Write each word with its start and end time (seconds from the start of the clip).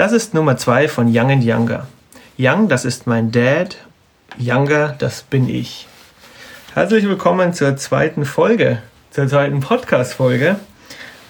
Das 0.00 0.12
ist 0.12 0.32
Nummer 0.32 0.56
zwei 0.56 0.88
von 0.88 1.08
Young 1.14 1.30
and 1.30 1.44
Younger. 1.44 1.86
Young, 2.38 2.68
das 2.70 2.86
ist 2.86 3.06
mein 3.06 3.30
Dad. 3.32 3.76
Younger, 4.38 4.94
das 4.98 5.20
bin 5.20 5.46
ich. 5.46 5.88
Herzlich 6.72 7.06
willkommen 7.06 7.52
zur 7.52 7.76
zweiten 7.76 8.24
Folge, 8.24 8.78
zur 9.10 9.28
zweiten 9.28 9.60
Podcast-Folge. 9.60 10.56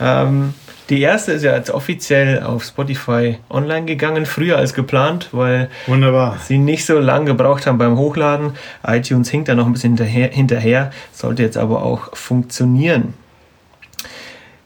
Ähm, 0.01 0.54
die 0.88 1.01
erste 1.01 1.33
ist 1.33 1.43
ja 1.43 1.56
jetzt 1.56 1.72
offiziell 1.72 2.45
auf 2.45 2.62
Spotify 2.62 3.38
online 3.51 3.87
gegangen, 3.87 4.25
früher 4.25 4.59
als 4.59 4.73
geplant, 4.73 5.31
weil 5.33 5.69
Wunderbar. 5.89 6.39
sie 6.41 6.59
nicht 6.59 6.87
so 6.87 7.01
lange 7.01 7.25
gebraucht 7.25 7.67
haben 7.67 7.79
beim 7.79 7.97
Hochladen. 7.97 8.53
iTunes 8.87 9.31
hinkt 9.31 9.49
da 9.49 9.57
noch 9.57 9.67
ein 9.67 9.73
bisschen 9.73 9.97
hinterher, 9.97 10.29
hinterher 10.29 10.91
sollte 11.13 11.43
jetzt 11.43 11.57
aber 11.57 11.83
auch 11.83 12.17
funktionieren. 12.17 13.15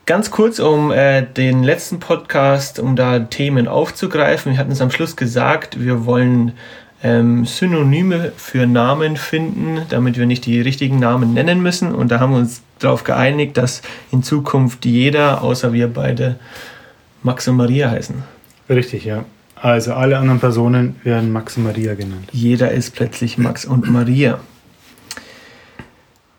Ganz 0.07 0.31
kurz, 0.31 0.59
um 0.59 0.93
äh, 0.93 1.23
den 1.23 1.63
letzten 1.63 1.99
Podcast, 1.99 2.79
um 2.79 2.95
da 2.95 3.21
Themen 3.21 3.67
aufzugreifen. 3.67 4.53
Wir 4.53 4.59
hatten 4.59 4.73
es 4.73 4.83
am 4.83 4.91
Schluss 4.91 5.17
gesagt, 5.17 5.83
wir 5.83 6.05
wollen 6.05 6.53
ähm, 7.03 7.47
Synonyme 7.47 8.33
für 8.37 8.67
Namen 8.67 9.17
finden, 9.17 9.81
damit 9.89 10.19
wir 10.19 10.27
nicht 10.27 10.45
die 10.45 10.61
richtigen 10.61 10.99
Namen 10.99 11.33
nennen 11.33 11.63
müssen. 11.63 11.95
Und 11.95 12.11
da 12.11 12.21
haben 12.21 12.33
wir 12.33 12.39
uns 12.39 12.61
darauf 12.81 13.05
geeinigt, 13.05 13.57
dass 13.57 13.81
in 14.13 14.23
Zukunft 14.23 14.85
jeder, 14.85 15.41
außer 15.41 15.73
wir 15.73 15.89
beide, 15.89 16.37
Max 17.23 17.49
und 17.49 17.57
Maria 17.57 17.91
heißen. 17.91 18.17
Richtig, 18.69 19.07
ja. 19.07 19.25
Also 19.57 19.95
alle 19.95 20.19
anderen 20.19 20.41
Personen 20.41 20.97
werden 21.03 21.33
Max 21.33 21.57
und 21.57 21.65
Maria 21.65 21.95
genannt. 21.95 22.29
Jeder 22.31 22.73
ist 22.73 22.95
plötzlich 22.95 23.39
Max 23.39 23.65
und 23.65 23.91
Maria. 23.91 24.39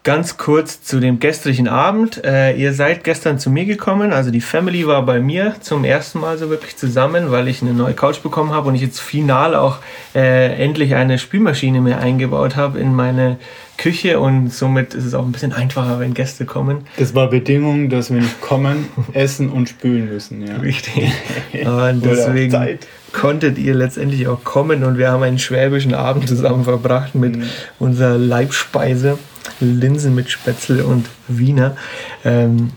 Ganz 0.05 0.37
kurz 0.37 0.83
zu 0.83 0.99
dem 0.99 1.19
gestrigen 1.19 1.67
Abend. 1.67 2.23
Äh, 2.23 2.55
ihr 2.57 2.73
seid 2.73 3.03
gestern 3.03 3.39
zu 3.39 3.49
mir 3.49 3.65
gekommen, 3.65 4.13
also 4.13 4.29
die 4.29 4.39
Family 4.39 4.85
war 4.85 5.03
bei 5.03 5.19
mir 5.19 5.55
zum 5.61 5.83
ersten 5.83 6.19
Mal 6.19 6.37
so 6.37 6.51
wirklich 6.51 6.77
zusammen, 6.77 7.31
weil 7.31 7.47
ich 7.47 7.63
eine 7.63 7.73
neue 7.73 7.95
Couch 7.95 8.21
bekommen 8.21 8.51
habe 8.51 8.67
und 8.67 8.75
ich 8.75 8.81
jetzt 8.81 8.99
final 8.99 9.55
auch 9.55 9.79
äh, 10.13 10.63
endlich 10.63 10.93
eine 10.93 11.17
Spülmaschine 11.17 11.81
mehr 11.81 12.01
eingebaut 12.01 12.55
habe 12.55 12.77
in 12.79 12.93
meine 12.93 13.37
Küche 13.77 14.19
und 14.19 14.53
somit 14.53 14.93
ist 14.93 15.05
es 15.05 15.13
auch 15.13 15.25
ein 15.25 15.31
bisschen 15.31 15.53
einfacher, 15.53 15.99
wenn 15.99 16.13
Gäste 16.13 16.45
kommen. 16.45 16.85
Das 16.97 17.13
war 17.13 17.29
Bedingung, 17.29 17.89
dass 17.89 18.11
wir 18.11 18.21
nicht 18.21 18.41
kommen, 18.41 18.87
essen 19.13 19.49
und 19.49 19.69
spülen 19.69 20.09
müssen. 20.09 20.45
Ja. 20.45 20.57
Richtig. 20.57 21.11
Und 21.65 22.05
deswegen 22.05 22.79
konntet 23.11 23.57
ihr 23.57 23.73
letztendlich 23.73 24.27
auch 24.27 24.43
kommen 24.43 24.83
und 24.83 24.97
wir 24.97 25.09
haben 25.09 25.23
einen 25.23 25.39
schwäbischen 25.39 25.93
Abend 25.93 26.27
zusammen 26.27 26.65
verbracht 26.65 27.15
mit 27.15 27.37
mhm. 27.37 27.43
unserer 27.79 28.17
Leibspeise. 28.17 29.17
Linsen 29.59 30.15
mit 30.15 30.29
Spätzle 30.29 30.85
und 30.85 31.07
Wiener. 31.27 31.77
Ähm, 32.23 32.71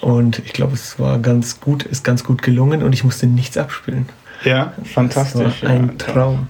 und 0.00 0.40
ich 0.44 0.52
glaube, 0.52 0.74
es 0.74 0.98
war 0.98 1.18
ganz 1.18 1.60
gut, 1.60 1.82
ist 1.82 2.04
ganz 2.04 2.24
gut 2.24 2.42
gelungen 2.42 2.82
und 2.82 2.92
ich 2.92 3.04
musste 3.04 3.26
nichts 3.26 3.58
abspülen. 3.58 4.08
Ja, 4.44 4.72
fantastisch. 4.84 5.62
Ein 5.64 5.96
ja, 5.98 6.12
Traum. 6.12 6.48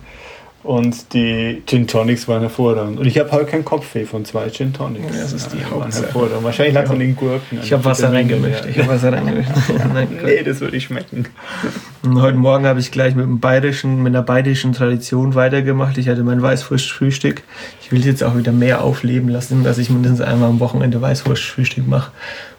Und 0.62 1.14
die 1.14 1.62
Gin 1.64 1.86
Tonics 1.86 2.28
waren 2.28 2.42
hervorragend. 2.42 3.00
Und 3.00 3.06
ich 3.06 3.18
habe 3.18 3.32
heute 3.32 3.46
keinen 3.46 3.64
Kopfweh 3.64 4.04
von 4.04 4.26
zwei 4.26 4.50
Gin 4.50 4.74
Tonics. 4.74 5.16
Ja, 5.16 5.22
das 5.22 5.32
ist 5.32 5.52
die 5.54 5.58
ja, 5.58 5.70
Hauptsache. 5.70 6.14
Wahrscheinlich 6.42 6.74
lag 6.74 6.84
es 6.84 6.90
an 6.90 6.98
den 6.98 7.16
Gurken. 7.16 7.60
Ich 7.62 7.72
habe 7.72 7.82
Wasser 7.86 8.12
reingemischt. 8.12 8.66
Ich 8.66 8.78
habe 8.78 8.88
Wasser 8.88 9.10
reingemischt. 9.10 9.50
nee, 10.24 10.42
das 10.42 10.60
würde 10.60 10.76
ich 10.76 10.84
schmecken. 10.84 11.24
Und 12.02 12.20
heute 12.20 12.36
Morgen 12.36 12.66
habe 12.66 12.78
ich 12.78 12.90
gleich 12.90 13.14
mit, 13.14 13.24
einem 13.24 13.40
bayerischen, 13.40 14.02
mit 14.02 14.14
einer 14.14 14.22
bayerischen 14.22 14.74
Tradition 14.74 15.34
weitergemacht. 15.34 15.96
Ich 15.96 16.10
hatte 16.10 16.24
mein 16.24 16.42
Weißwurstfrühstück. 16.42 17.42
Ich 17.80 17.90
will 17.90 18.00
es 18.00 18.06
jetzt 18.06 18.22
auch 18.22 18.36
wieder 18.36 18.52
mehr 18.52 18.84
aufleben 18.84 19.30
lassen, 19.30 19.64
dass 19.64 19.78
ich 19.78 19.88
mindestens 19.88 20.20
einmal 20.20 20.50
am 20.50 20.60
Wochenende 20.60 21.00
Weißwurstfrühstück 21.00 21.88
mache. 21.88 22.12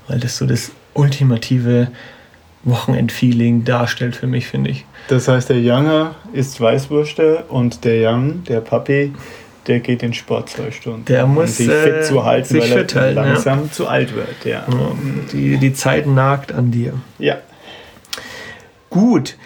Weil 0.08 0.20
das 0.20 0.38
so 0.38 0.48
das 0.48 0.72
ultimative 0.96 1.90
Wochenendfeeling 2.64 3.64
darstellt 3.64 4.16
für 4.16 4.28
mich, 4.28 4.48
finde 4.48 4.70
ich. 4.70 4.86
Das 5.08 5.28
heißt, 5.28 5.50
der 5.50 5.58
Younger 5.58 6.16
isst 6.34 6.62
Weißwürste 6.62 7.46
und 7.50 7.84
der 7.84 8.12
Young, 8.12 8.44
der 8.44 8.62
Papi, 8.62 9.14
der 9.68 9.80
geht 9.80 10.04
in 10.04 10.14
Sport 10.14 10.50
zwei 10.50 10.72
Stunden. 10.72 11.06
Der 11.06 11.26
muss 11.26 11.60
um 11.60 11.66
sich 11.66 11.72
fit 11.72 11.94
äh, 11.94 12.02
zu 12.02 12.24
halten, 12.24 12.60
weil 12.60 12.72
er 12.72 12.78
halten, 12.78 13.16
langsam 13.16 13.64
ja. 13.64 13.72
zu 13.72 13.88
alt 13.88 14.16
wird. 14.16 14.46
Ja. 14.46 14.66
Die, 15.32 15.58
die 15.58 15.74
Zeit 15.74 16.08
nagt 16.08 16.52
an 16.52 16.72
dir. 16.72 16.94
Ja. 17.20 17.38
Gut. 18.90 19.38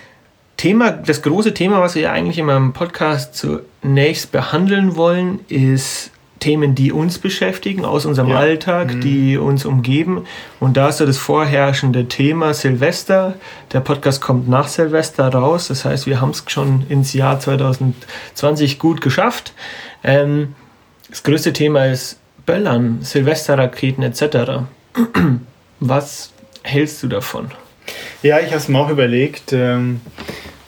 Thema, 0.58 0.92
das 0.92 1.22
große 1.22 1.54
Thema, 1.54 1.81
was 1.81 1.96
wir 1.96 2.12
eigentlich 2.12 2.38
in 2.38 2.46
meinem 2.46 2.72
Podcast 2.72 3.36
zunächst 3.36 4.31
behandeln 4.31 4.96
wollen, 4.96 5.42
ist 5.50 6.12
Themen, 6.45 6.75
die 6.75 6.91
uns 6.91 7.17
beschäftigen, 7.17 7.85
aus 7.85 8.06
unserem 8.06 8.29
ja. 8.29 8.38
Alltag, 8.38 8.94
mhm. 8.94 9.01
die 9.01 9.35
uns 9.35 9.66
umgeben. 9.66 10.25
Und 10.59 10.78
da 10.78 10.89
ist 10.89 10.97
so 11.00 11.06
das 11.07 11.17
vorherrschende 11.17 12.07
Thema 12.07 12.53
Silvester. 12.53 13.33
Der 13.73 13.79
Podcast 13.79 14.22
kommt 14.22 14.47
nach 14.47 14.67
Silvester 14.67 15.28
raus. 15.28 15.69
Das 15.69 15.85
heißt, 15.85 16.06
wir 16.06 16.22
haben 16.22 16.29
es 16.29 16.44
schon 16.45 16.85
ins 16.88 17.13
Jahr 17.13 17.39
2020 17.39 18.78
gut 18.78 19.01
geschafft. 19.01 19.53
Ähm, 20.03 20.53
das 21.09 21.23
größte 21.23 21.51
Thema 21.51 21.88
ist 21.88 22.19
Böllern, 22.45 23.00
Silvesterraketen 23.01 24.03
etc. 24.03 24.66
Was 25.79 26.31
hältst 26.62 27.01
du 27.01 27.07
davon? 27.07 27.50
Ja, 28.22 28.38
ich 28.38 28.50
habe 28.50 28.57
es 28.57 28.67
mir 28.67 28.77
auch 28.77 28.91
überlegt. 28.91 29.51
Ähm, 29.51 30.00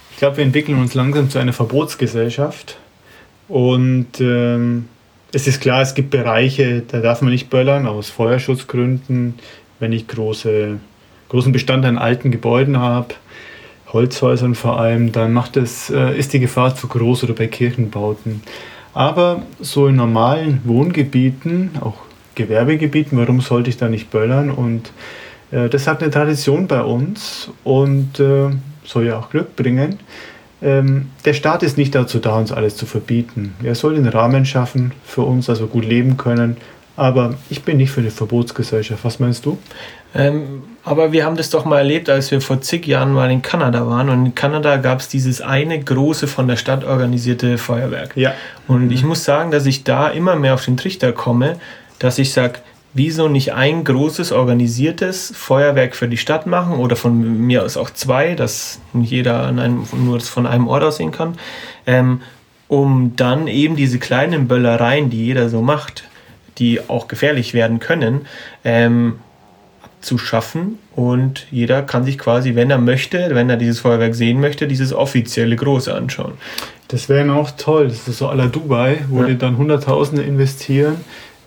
ich 0.10 0.18
glaube, 0.18 0.38
wir 0.38 0.44
entwickeln 0.44 0.80
uns 0.80 0.96
langsam 0.96 1.30
zu 1.30 1.38
einer 1.38 1.54
Verbotsgesellschaft. 1.54 2.80
Und 3.48 4.20
ähm, 4.20 4.90
es 5.32 5.48
ist 5.48 5.62
klar, 5.62 5.82
es 5.82 5.94
gibt 5.94 6.10
Bereiche, 6.10 6.84
da 6.88 7.00
darf 7.00 7.22
man 7.22 7.32
nicht 7.32 7.50
böllern, 7.50 7.86
aus 7.86 8.10
Feuerschutzgründen, 8.10 9.36
wenn 9.80 9.92
ich 9.92 10.08
große, 10.08 10.80
großen 11.30 11.52
Bestand 11.52 11.86
an 11.86 11.98
alten 11.98 12.32
Gebäuden 12.32 12.80
habe, 12.80 13.16
Holzhäusern 13.92 14.56
vor 14.56 14.80
allem, 14.80 15.12
dann 15.12 15.34
macht 15.34 15.58
es, 15.58 15.90
äh, 15.90 16.18
ist 16.18 16.34
die 16.34 16.40
Gefahr 16.40 16.76
zu 16.76 16.88
groß 16.88 17.24
oder 17.24 17.34
bei 17.34 17.48
Kirchenbauten. 17.48 18.42
Aber 18.94 19.44
so 19.60 19.88
in 19.88 19.96
normalen 19.96 20.62
Wohngebieten, 20.66 21.72
auch 21.82 21.96
Gewerbegebieten, 22.36 23.18
warum 23.18 23.42
sollte 23.42 23.70
ich 23.70 23.78
da 23.78 23.88
nicht 23.88 24.10
böllern? 24.10 24.50
Und 24.50 24.92
äh, 25.52 25.70
das 25.70 25.88
hat 25.88 26.02
eine 26.02 26.12
Tradition 26.12 26.68
bei 26.68 26.82
uns 26.82 27.50
und 27.64 28.20
äh, 28.20 28.50
soll 28.84 29.06
ja 29.06 29.20
auch 29.20 29.30
Glück 29.30 29.56
bringen 29.56 30.00
ähm, 30.62 31.12
der 31.26 31.34
Staat 31.34 31.64
ist 31.64 31.78
nicht 31.78 31.94
dazu 31.94 32.20
da, 32.20 32.36
uns 32.36 32.52
alles 32.52 32.76
zu 32.76 32.86
verbieten. 32.86 33.56
Er 33.64 33.76
soll 33.76 33.96
den 33.96 34.08
Rahmen 34.08 34.46
schaffen 34.46 34.92
für 35.06 35.22
uns, 35.22 35.46
dass 35.46 35.60
wir 35.60 35.68
gut 35.68 35.86
leben 35.86 36.18
können. 36.18 36.58
Aber 36.96 37.36
ich 37.52 37.62
bin 37.62 37.78
nicht 37.78 37.92
für 37.92 38.02
eine 38.02 38.10
Verbotsgesellschaft. 38.10 39.06
Was 39.06 39.20
meinst 39.20 39.46
du? 39.46 39.60
Ähm, 40.16 40.64
aber 40.84 41.12
wir 41.12 41.26
haben 41.26 41.36
das 41.36 41.52
doch 41.52 41.64
mal 41.64 41.78
erlebt, 41.78 42.10
als 42.10 42.32
wir 42.32 42.42
vor 42.42 42.60
zig 42.62 42.88
Jahren 42.88 43.14
mal 43.14 43.30
in 43.30 43.44
Kanada 43.44 43.86
waren. 43.86 44.10
Und 44.10 44.26
in 44.26 44.36
Kanada 44.36 44.78
gab 44.78 45.00
es 45.00 45.08
dieses 45.08 45.42
eine 45.42 45.80
große 45.80 46.26
von 46.26 46.48
der 46.48 46.56
Stadt 46.56 46.84
organisierte 46.84 47.60
Feuerwerk. 47.60 48.18
Ja. 48.18 48.34
Und 48.68 48.92
ich 48.92 49.04
muss 49.04 49.24
sagen, 49.24 49.52
dass 49.52 49.68
ich 49.68 49.84
da 49.84 50.10
immer 50.10 50.36
mehr 50.36 50.56
auf 50.56 50.66
den 50.66 50.76
Trichter 50.76 51.12
komme, 51.12 51.58
dass 52.00 52.18
ich 52.18 52.34
sage, 52.34 52.60
wieso 52.98 53.30
nicht 53.30 53.54
ein 53.54 53.84
großes 53.84 54.32
organisiertes 54.32 55.32
Feuerwerk 55.36 55.96
für 55.96 56.08
die 56.08 56.18
Stadt 56.18 56.48
machen 56.48 56.78
oder 56.78 56.96
von 56.96 57.46
mir 57.46 57.64
aus 57.64 57.78
auch 57.78 57.92
zwei, 57.92 58.34
dass 58.34 58.80
jeder 58.94 59.44
an 59.44 59.60
einem, 59.60 59.84
nur 59.94 60.20
von 60.20 60.48
einem 60.48 60.68
Ort 60.68 60.84
aus 60.84 60.98
sehen 60.98 61.12
kann, 61.12 61.36
ähm, 61.86 62.22
um 62.68 63.16
dann 63.16 63.48
eben 63.48 63.76
diese 63.76 64.00
kleinen 64.00 64.48
Böllereien, 64.48 65.12
die 65.12 65.26
jeder 65.26 65.48
so 65.50 65.62
macht, 65.62 66.06
die 66.58 66.82
auch 66.90 67.08
gefährlich 67.08 67.54
werden 67.54 67.80
können, 67.80 68.26
ähm, 68.64 69.20
zu 70.02 70.18
schaffen 70.18 70.80
und 70.96 71.48
jeder 71.52 71.84
kann 71.84 72.04
sich 72.04 72.18
quasi, 72.18 72.56
wenn 72.56 72.72
er 72.72 72.78
möchte, 72.80 73.30
wenn 73.34 73.50
er 73.50 73.58
dieses 73.58 73.80
Feuerwerk 73.80 74.16
sehen 74.16 74.40
möchte, 74.40 74.68
dieses 74.68 74.92
offizielle 74.92 75.56
große 75.56 75.94
anschauen. 75.94 76.34
Das 76.88 77.10
wäre 77.10 77.32
auch 77.34 77.52
toll, 77.52 77.90
das 77.90 78.08
ist 78.08 78.18
so 78.18 78.30
à 78.30 78.36
la 78.36 78.48
Dubai, 78.48 79.00
wo 79.10 79.22
ja. 79.22 79.28
die 79.28 79.38
dann 79.38 79.58
Hunderttausende 79.58 80.24
investieren 80.24 80.98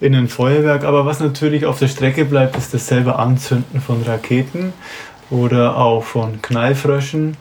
in 0.00 0.14
ein 0.14 0.28
Feuerwerk. 0.28 0.84
Aber 0.84 1.06
was 1.06 1.20
natürlich 1.20 1.66
auf 1.66 1.78
der 1.78 1.88
Strecke 1.88 2.24
bleibt, 2.24 2.56
ist 2.56 2.72
das 2.74 2.86
selbe 2.86 3.18
Anzünden 3.18 3.80
von 3.80 4.02
Raketen 4.02 4.72
oder 5.30 5.76
auch 5.76 6.04
von 6.04 6.40
Knallfröschen. 6.42 7.36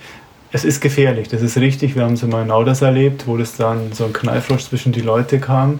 Es 0.51 0.65
ist 0.65 0.81
gefährlich, 0.81 1.27
das 1.27 1.41
ist 1.41 1.57
richtig. 1.57 1.95
Wir 1.95 2.03
haben 2.03 2.13
es 2.13 2.23
mal 2.23 2.41
in 2.41 2.47
Nauders 2.47 2.81
erlebt, 2.81 3.27
wo 3.27 3.37
das 3.37 3.55
dann 3.55 3.93
so 3.93 4.05
ein 4.05 4.13
Knallfrosch 4.13 4.63
zwischen 4.63 4.91
die 4.91 5.01
Leute 5.01 5.39
kam. 5.39 5.79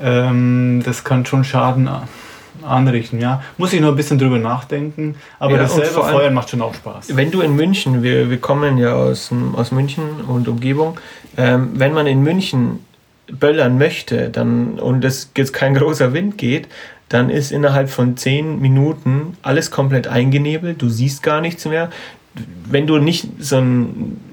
Ähm, 0.00 0.82
das 0.84 1.04
kann 1.04 1.24
schon 1.26 1.44
Schaden 1.44 1.88
anrichten, 2.62 3.20
ja. 3.20 3.42
Muss 3.56 3.72
ich 3.72 3.80
noch 3.80 3.88
ein 3.88 3.96
bisschen 3.96 4.18
drüber 4.18 4.38
nachdenken, 4.38 5.14
aber 5.38 5.52
ja, 5.52 5.58
das 5.58 5.74
selber 5.74 6.04
Feuern 6.04 6.34
macht 6.34 6.50
schon 6.50 6.60
auch 6.62 6.74
Spaß. 6.74 7.16
Wenn 7.16 7.30
du 7.30 7.40
in 7.40 7.54
München, 7.54 8.02
wir, 8.02 8.30
wir 8.30 8.38
kommen 8.38 8.78
ja 8.78 8.94
aus, 8.94 9.30
aus 9.54 9.72
München 9.72 10.20
und 10.26 10.48
Umgebung, 10.48 10.98
ähm, 11.36 11.70
wenn 11.74 11.92
man 11.92 12.06
in 12.06 12.22
München 12.22 12.84
böllern 13.38 13.78
möchte 13.78 14.30
dann, 14.30 14.78
und 14.78 15.04
es 15.04 15.30
jetzt 15.36 15.52
kein 15.52 15.74
großer 15.74 16.12
Wind 16.12 16.38
geht, 16.38 16.68
dann 17.08 17.28
ist 17.28 17.50
innerhalb 17.50 17.90
von 17.90 18.16
zehn 18.16 18.60
Minuten 18.60 19.36
alles 19.42 19.70
komplett 19.70 20.06
eingenebelt, 20.06 20.80
du 20.80 20.88
siehst 20.88 21.22
gar 21.22 21.40
nichts 21.40 21.64
mehr. 21.64 21.90
Wenn 22.70 22.86
du 22.86 22.98
nicht 22.98 23.26
so 23.40 23.56
eine 23.56 23.86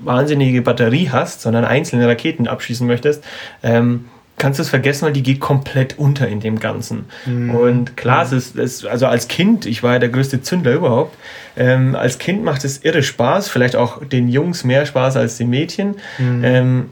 wahnsinnige 0.03 0.61
Batterie 0.61 1.09
hast, 1.11 1.41
sondern 1.41 1.65
einzelne 1.65 2.07
Raketen 2.07 2.47
abschießen 2.47 2.85
möchtest, 2.85 3.23
ähm, 3.63 4.05
kannst 4.37 4.59
du 4.59 4.61
es 4.61 4.69
vergessen, 4.69 5.05
weil 5.05 5.13
die 5.13 5.23
geht 5.23 5.39
komplett 5.39 5.97
unter 5.97 6.27
in 6.27 6.39
dem 6.39 6.59
Ganzen. 6.59 7.05
Mhm. 7.25 7.55
Und 7.55 7.97
klar, 7.97 8.23
es 8.23 8.31
ist, 8.31 8.55
es, 8.55 8.85
also 8.85 9.07
als 9.07 9.27
Kind, 9.27 9.65
ich 9.65 9.81
war 9.81 9.93
ja 9.93 9.99
der 9.99 10.09
größte 10.09 10.41
Zündler 10.41 10.73
überhaupt, 10.73 11.17
ähm, 11.55 11.95
als 11.95 12.19
Kind 12.19 12.43
macht 12.43 12.63
es 12.63 12.83
irre 12.83 13.01
Spaß, 13.01 13.49
vielleicht 13.49 13.75
auch 13.75 14.05
den 14.05 14.27
Jungs 14.27 14.63
mehr 14.63 14.85
Spaß 14.85 15.17
als 15.17 15.37
den 15.37 15.49
Mädchen. 15.49 15.95
Mhm. 16.19 16.43
Ähm, 16.43 16.85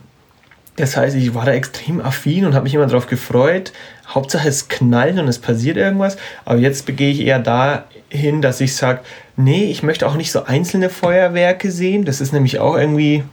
das 0.77 0.97
heißt, 0.97 1.15
ich 1.15 1.33
war 1.33 1.45
da 1.45 1.53
extrem 1.53 2.01
affin 2.01 2.45
und 2.45 2.53
habe 2.53 2.63
mich 2.65 2.73
immer 2.73 2.85
darauf 2.85 3.07
gefreut. 3.07 3.71
Hauptsache 4.07 4.47
es 4.47 4.67
knallt 4.67 5.17
und 5.17 5.27
es 5.27 5.39
passiert 5.39 5.77
irgendwas. 5.77 6.17
Aber 6.43 6.59
jetzt 6.59 6.85
begehe 6.85 7.11
ich 7.11 7.21
eher 7.21 7.39
dahin, 7.39 8.41
dass 8.41 8.59
ich 8.59 8.75
sage, 8.75 8.99
nee, 9.37 9.65
ich 9.65 9.83
möchte 9.83 10.07
auch 10.07 10.15
nicht 10.15 10.31
so 10.31 10.43
einzelne 10.43 10.89
Feuerwerke 10.89 11.71
sehen. 11.71 12.03
Das 12.03 12.19
ist 12.19 12.33
nämlich 12.33 12.59
auch 12.59 12.75
irgendwie, 12.75 13.23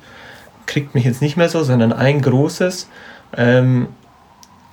kriegt 0.66 0.94
mich 0.94 1.04
jetzt 1.04 1.20
nicht 1.20 1.36
mehr 1.36 1.48
so, 1.48 1.64
sondern 1.64 1.92
ein 1.92 2.22
großes. 2.22 2.88
Ähm, 3.36 3.88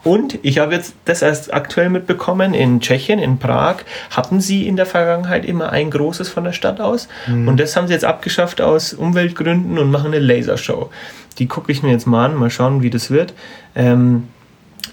und 0.04 0.40
ich 0.44 0.60
habe 0.60 0.74
jetzt 0.74 0.94
das 1.06 1.22
erst 1.22 1.54
aktuell 1.54 1.90
mitbekommen, 1.90 2.54
in 2.54 2.80
Tschechien, 2.80 3.20
in 3.20 3.38
Prag, 3.38 3.78
hatten 4.12 4.40
sie 4.40 4.68
in 4.68 4.78
der 4.78 4.86
Vergangenheit 4.86 5.44
immer 5.44 5.72
ein 5.72 5.92
großes 5.92 6.30
von 6.30 6.46
der 6.46 6.54
Stadt 6.54 6.80
aus. 6.80 7.10
Mhm. 7.28 7.48
Und 7.48 7.60
das 7.60 7.76
haben 7.76 7.88
sie 7.88 7.94
jetzt 7.94 8.06
abgeschafft 8.06 8.62
aus 8.62 8.94
Umweltgründen 8.94 9.78
und 9.78 9.92
machen 9.92 10.14
eine 10.14 10.20
Lasershow. 10.20 10.90
Die 11.38 11.48
gucke 11.48 11.72
ich 11.72 11.84
mir 11.84 11.92
jetzt 11.92 12.08
mal 12.08 12.26
an, 12.26 12.36
mal 12.36 12.50
schauen, 12.50 12.82
wie 12.82 12.90
das 12.90 13.12
wird. 13.12 13.34
Ähm, 13.76 14.28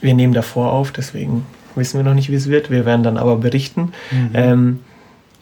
wir 0.01 0.15
nehmen 0.15 0.33
davor 0.33 0.73
auf, 0.73 0.91
deswegen 0.91 1.47
wissen 1.77 1.99
wir 1.99 2.05
noch 2.05 2.15
nicht, 2.15 2.31
wie 2.31 2.35
es 2.35 2.49
wird. 2.49 2.71
Wir 2.71 2.85
werden 2.85 3.03
dann 3.05 3.17
aber 3.17 3.37
berichten. 3.37 3.93
Mhm. 4.11 4.31
Ähm, 4.35 4.81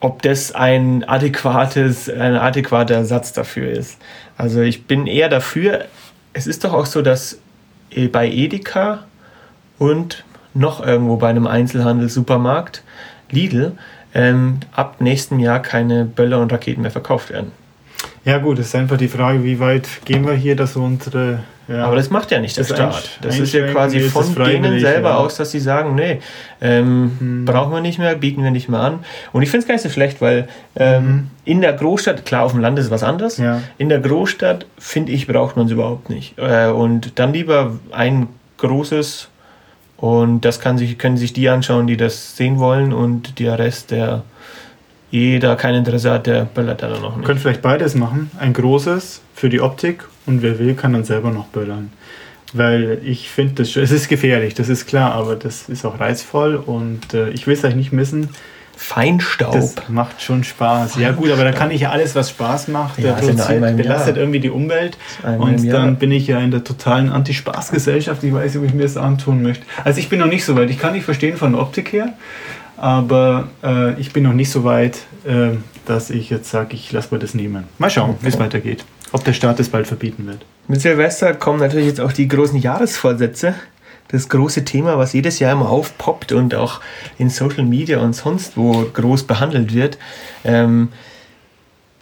ob 0.00 0.20
das 0.20 0.55
ein 0.55 1.05
adäquates, 1.05 2.11
ein 2.11 2.34
adäquater 2.34 2.96
Ersatz 2.96 3.32
dafür 3.32 3.70
ist. 3.70 3.96
Also 4.37 4.61
ich 4.61 4.87
bin 4.87 5.06
eher 5.06 5.31
dafür, 5.31 5.87
es 6.34 6.46
ist 6.46 6.64
doch 6.64 6.75
auch 6.75 6.84
so, 6.84 7.00
dass 7.00 7.38
bei 8.12 8.28
Edeka 8.28 9.05
und 9.79 10.25
noch 10.55 10.85
irgendwo 10.85 11.17
bei 11.17 11.29
einem 11.29 11.47
Einzelhandelssupermarkt, 11.47 12.82
Lidl, 13.31 13.73
ähm, 14.15 14.61
ab 14.73 14.97
nächstem 15.00 15.41
Jahr 15.41 15.61
keine 15.61 16.05
Böller 16.05 16.41
und 16.41 16.53
Raketen 16.53 16.82
mehr 16.82 16.91
verkauft 16.91 17.31
werden. 17.31 17.53
Ja 18.25 18.38
gut, 18.38 18.59
es 18.59 18.69
ist 18.69 18.75
einfach 18.75 18.97
die 18.97 19.09
Frage, 19.09 19.44
wie 19.44 19.61
weit 19.61 19.87
gehen 20.05 20.26
wir 20.26 20.35
hier, 20.35 20.56
dass 20.56 20.76
unsere... 20.76 21.41
Ja, 21.67 21.87
Aber 21.87 21.97
das 21.97 22.11
macht 22.11 22.31
ja 22.31 22.41
nicht 22.41 22.56
der 22.59 22.65
Staat. 22.65 23.19
Das 23.23 23.38
ist 23.38 23.55
ja 23.55 23.67
quasi 23.69 24.00
von 24.00 24.35
denen 24.35 24.79
selber 24.81 25.11
ja. 25.11 25.17
aus, 25.17 25.37
dass 25.37 25.50
sie 25.50 25.61
sagen, 25.61 25.94
nee, 25.94 26.21
ähm, 26.61 27.12
hm. 27.19 27.44
brauchen 27.47 27.73
wir 27.73 27.81
nicht 27.81 27.99
mehr, 27.99 28.15
bieten 28.17 28.43
wir 28.43 28.50
nicht 28.50 28.69
mehr 28.69 28.81
an. 28.81 28.99
Und 29.32 29.43
ich 29.43 29.50
finde 29.50 29.62
es 29.62 29.69
gar 29.69 29.75
nicht 29.75 29.82
so 29.82 29.88
schlecht, 29.88 30.21
weil 30.21 30.47
ähm, 30.76 31.03
hm. 31.03 31.31
in 31.47 31.61
der 31.62 31.73
Großstadt, 31.73 32.26
klar, 32.26 32.43
auf 32.43 32.53
dem 32.53 32.61
Land 32.61 32.79
ist 32.79 32.91
was 32.91 33.03
anderes, 33.03 33.38
ja. 33.38 33.62
in 33.79 33.88
der 33.88 34.00
Großstadt, 34.00 34.67
finde 34.79 35.12
ich, 35.12 35.26
braucht 35.26 35.56
man 35.56 35.65
es 35.65 35.73
überhaupt 35.73 36.11
nicht. 36.11 36.38
Äh, 36.38 36.69
und 36.69 37.19
dann 37.19 37.32
lieber 37.32 37.79
ein 37.93 38.29
großes 38.59 39.31
und 39.96 40.43
das 40.43 40.61
kann 40.61 40.79
sich, 40.79 40.99
können 40.99 41.17
sich 41.17 41.32
die 41.32 41.49
anschauen, 41.49 41.87
die 41.87 41.96
das 41.96 42.37
sehen 42.37 42.58
wollen 42.58 42.93
und 42.93 43.38
der 43.38 43.58
Rest, 43.58 43.91
der 43.91 44.25
jeder 45.11 45.55
kein 45.55 45.76
Interesse 45.76 46.11
hat, 46.11 46.26
der 46.26 46.44
böllert 46.44 46.82
dann 46.82 47.00
noch 47.00 47.17
nicht. 47.17 47.25
Können 47.25 47.38
vielleicht 47.38 47.62
beides 47.62 47.94
machen. 47.94 48.31
Ein 48.38 48.52
großes 48.52 49.23
für 49.35 49.49
die 49.49 49.61
Optik 49.61 50.05
und 50.26 50.43
wer 50.43 50.58
will, 50.58 50.75
kann 50.75 50.93
dann 50.93 51.05
selber 51.05 51.31
noch 51.31 51.46
böllern. 51.46 51.93
Weil 52.52 53.00
ich 53.05 53.29
finde, 53.31 53.62
es 53.62 53.76
ist 53.76 54.08
gefährlich, 54.08 54.55
das 54.55 54.69
ist 54.69 54.87
klar, 54.87 55.12
aber 55.12 55.37
das 55.37 55.69
ist 55.69 55.85
auch 55.85 56.00
reizvoll 56.00 56.56
und 56.56 57.14
äh, 57.14 57.31
ich 57.31 57.47
will 57.47 57.55
es 57.55 57.64
euch 57.64 57.75
nicht 57.76 57.93
missen. 57.93 58.31
Feinstaub. 58.76 59.53
Das 59.53 59.75
macht 59.88 60.23
schon 60.23 60.44
Spaß. 60.44 60.97
Ja 60.97 61.12
gut, 61.12 61.31
aber 61.31 61.44
da 61.44 61.53
kann 61.53 61.71
ich 61.71 61.82
ja 61.82 61.91
alles, 61.91 62.15
was 62.15 62.31
Spaß 62.31 62.69
macht, 62.69 62.99
ja, 62.99 63.15
belastet 63.15 64.17
irgendwie 64.17 64.41
die 64.41 64.50
Umwelt. 64.50 64.97
Und 65.23 65.67
dann 65.71 65.97
bin 65.97 66.11
ich 66.11 66.26
ja 66.26 66.38
in 66.41 66.50
der 66.50 66.65
totalen 66.65 67.11
Anti-Spaß-Gesellschaft. 67.11 68.23
Ich 68.23 68.32
weiß 68.32 68.55
nicht, 68.55 68.62
ob 68.62 68.69
ich 68.69 68.75
mir 68.75 68.82
das 68.82 68.97
antun 68.97 69.43
möchte. 69.43 69.65
Also 69.85 70.00
ich 70.00 70.09
bin 70.09 70.21
noch 70.21 70.26
nicht 70.26 70.44
so 70.44 70.56
weit. 70.56 70.71
Ich 70.71 70.79
kann 70.79 70.93
nicht 70.93 71.05
verstehen 71.05 71.37
von 71.37 71.53
der 71.53 71.61
Optik 71.61 71.93
her, 71.93 72.15
aber 72.76 73.49
äh, 73.62 73.99
ich 74.00 74.12
bin 74.12 74.25
noch 74.25 74.32
nicht 74.32 74.50
so 74.50 74.65
weit, 74.65 74.99
äh, 75.25 75.56
dass 75.87 76.11
ich 76.11 76.31
jetzt 76.31 76.50
sage, 76.50 76.75
ich 76.75 76.93
lasse 76.93 77.15
mir 77.15 77.21
das 77.21 77.35
nehmen. 77.35 77.65
Mal 77.79 77.91
schauen, 77.91 78.11
okay. 78.11 78.19
wie 78.23 78.29
es 78.29 78.38
weitergeht. 78.38 78.85
Ob 79.12 79.25
der 79.25 79.32
Staat 79.32 79.61
es 79.61 79.69
bald 79.69 79.87
verbieten 79.87 80.26
wird. 80.26 80.44
Mit 80.67 80.81
Silvester 80.81 81.35
kommen 81.35 81.61
natürlich 81.61 81.87
jetzt 81.87 82.00
auch 82.00 82.12
die 82.12 82.26
großen 82.26 82.59
Jahresvorsätze 82.59 83.55
das 84.08 84.28
große 84.28 84.64
Thema, 84.64 84.98
was 84.98 85.12
jedes 85.12 85.38
Jahr 85.38 85.52
immer 85.52 85.70
aufpoppt 85.70 86.32
und 86.32 86.54
auch 86.54 86.80
in 87.18 87.30
Social 87.30 87.64
Media 87.64 87.98
und 87.98 88.14
sonst 88.14 88.56
wo 88.56 88.84
groß 88.92 89.24
behandelt 89.24 89.74
wird. 89.74 89.98
Ähm, 90.44 90.88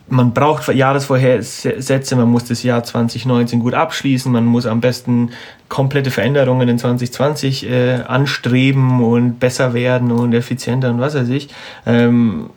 man 0.08 0.34
braucht 0.34 0.68
Jahresvorhersätze, 0.68 2.16
man 2.16 2.28
muss 2.28 2.44
das 2.44 2.62
Jahr 2.62 2.84
2019 2.84 3.60
gut 3.60 3.72
abschließen, 3.72 4.30
man 4.30 4.44
muss 4.44 4.66
am 4.66 4.80
besten 4.80 5.30
komplette 5.68 6.10
Veränderungen 6.10 6.68
in 6.68 6.78
2020 6.78 7.70
äh, 7.70 7.94
anstreben 8.06 9.02
und 9.02 9.38
besser 9.38 9.72
werden 9.72 10.12
und 10.12 10.34
effizienter 10.34 10.90
und 10.90 11.00
was 11.00 11.14
weiß 11.14 11.28
ich. 11.30 11.48
Ähm, 11.86 12.50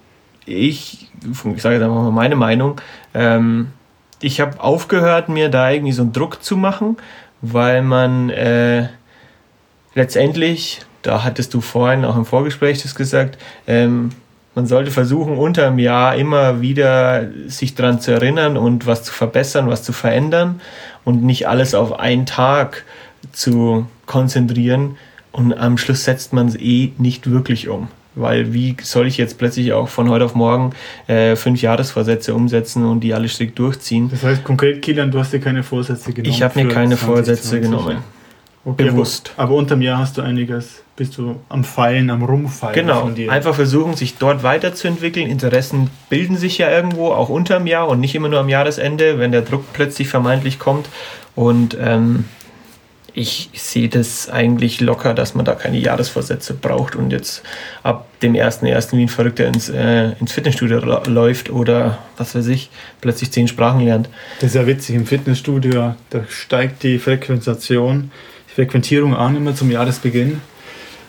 ich, 0.46 1.10
ich 1.24 1.62
sage 1.62 1.76
jetzt 1.76 1.84
einfach 1.84 1.96
mal 1.96 2.12
meine 2.12 2.36
Meinung, 2.36 2.82
ähm, 3.14 3.68
ich 4.22 4.42
habe 4.42 4.60
aufgehört, 4.62 5.30
mir 5.30 5.50
da 5.50 5.70
irgendwie 5.70 5.94
so 5.94 6.02
einen 6.02 6.14
Druck 6.14 6.44
zu 6.44 6.58
machen, 6.58 6.98
weil 7.42 7.82
man 7.84 8.30
äh, 8.30 8.90
letztendlich, 9.96 10.82
da 11.02 11.24
hattest 11.24 11.54
du 11.54 11.62
vorhin 11.62 12.06
auch 12.06 12.16
im 12.16 12.26
Vorgespräch 12.26 12.84
das 12.84 12.94
gesagt, 12.94 13.38
ähm, 13.66 14.12
man 14.54 14.68
sollte 14.68 14.92
versuchen, 14.92 15.38
unter 15.38 15.70
dem 15.70 15.80
Jahr 15.80 16.16
immer 16.16 16.62
wieder 16.62 17.28
sich 17.48 17.76
daran 17.76 18.00
zu 18.00 18.12
erinnern 18.12 18.56
und 18.56 18.88
was 18.88 19.04
zu 19.04 19.12
verbessern, 19.12 19.68
was 19.68 19.84
zu 19.84 19.92
verändern 19.92 20.62
und 21.04 21.24
nicht 21.24 21.48
alles 21.48 21.74
auf 21.74 22.00
einen 22.00 22.26
Tag 22.26 22.86
zu 23.34 23.86
konzentrieren. 24.06 24.98
Und 25.34 25.54
am 25.54 25.78
Schluss 25.78 26.06
setzt 26.06 26.32
man 26.32 26.48
es 26.48 26.56
eh 26.56 26.94
nicht 26.98 27.30
wirklich 27.30 27.68
um. 27.68 27.90
Weil 28.16 28.54
wie 28.54 28.78
soll 28.82 29.08
ich 29.08 29.18
jetzt 29.18 29.38
plötzlich 29.38 29.74
auch 29.74 29.90
von 29.90 30.10
heute 30.10 30.24
auf 30.24 30.36
morgen 30.36 30.72
äh, 31.08 31.36
fünf 31.36 31.62
Jahresvorsätze 31.62 32.34
umsetzen 32.34 32.86
und 32.86 33.02
die 33.02 33.14
alle 33.14 33.28
strikt 33.28 33.60
durchziehen? 33.60 34.10
Das 34.10 34.24
heißt 34.24 34.46
konkret, 34.46 34.82
Kilian, 34.82 35.12
du 35.12 35.20
hast 35.20 35.34
dir 35.34 35.42
keine 35.42 35.64
Vorsätze 35.64 36.14
genommen? 36.14 36.34
Ich 36.34 36.42
habe 36.42 36.64
mir 36.64 36.70
keine 36.70 36.96
20, 36.96 37.06
Vorsätze 37.06 37.50
20. 37.50 37.62
genommen. 37.64 37.98
Okay, 38.66 38.86
bewusst. 38.86 39.32
Aber, 39.38 39.50
aber 39.50 39.56
unterm 39.56 39.82
Jahr 39.82 40.00
hast 40.00 40.18
du 40.18 40.24
einiges, 40.24 40.84
bist 40.96 41.18
du 41.20 41.40
am 41.50 41.64
Feilen, 41.64 42.10
am 42.10 42.24
Rumfeilen. 42.24 42.74
Genau, 42.74 43.12
einfach 43.30 43.54
versuchen, 43.54 43.96
sich 43.96 44.18
dort 44.18 44.42
weiterzuentwickeln. 44.42 45.30
Interessen 45.30 45.92
bilden 46.10 46.36
sich 46.36 46.58
ja 46.58 46.72
irgendwo, 46.72 47.12
auch 47.12 47.30
unterm 47.30 47.68
Jahr 47.68 47.88
und 47.88 48.00
nicht 48.00 48.16
immer 48.16 48.28
nur 48.28 48.40
am 48.40 48.50
Jahresende, 48.50 49.20
wenn 49.20 49.32
der 49.32 49.44
Druck 49.44 49.72
plötzlich 49.74 50.08
vermeintlich 50.08 50.58
kommt. 50.58 50.90
Und 51.36 51.78
ähm, 51.80 52.26
ich 53.16 53.50
sehe 53.54 53.88
das 53.88 54.30
eigentlich 54.30 54.82
locker, 54.82 55.14
dass 55.14 55.36
man 55.36 55.46
da 55.46 55.54
keine 55.54 55.78
Jahresvorsätze 55.78 56.54
braucht 56.54 56.96
und 56.96 57.12
jetzt 57.12 57.44
ab 57.84 58.08
dem 58.22 58.34
1.1. 58.34 58.98
wie 58.98 59.04
ein 59.04 59.10
Verrückter 59.10 59.46
ins, 59.46 59.70
äh, 59.70 60.12
ins 60.20 60.34
Fitnessstudio 60.34 60.80
läuft 60.80 61.50
oder 61.50 62.00
was 62.18 62.36
weiß 62.36 62.48
ich, 62.48 62.70
plötzlich 63.00 63.32
zehn 63.32 63.48
Sprachen 63.48 63.82
lernt. 63.82 64.10
Das 64.42 64.50
ist 64.50 64.56
ja 64.56 64.68
witzig, 64.68 64.96
im 64.96 65.06
Fitnessstudio, 65.06 65.96
da 66.10 66.24
steigt 66.28 66.84
die 66.84 67.00
Frequentation 67.00 68.12
Frequentierung 68.56 69.14
an, 69.14 69.36
immer 69.36 69.54
zum 69.54 69.70
Jahresbeginn. 69.70 70.40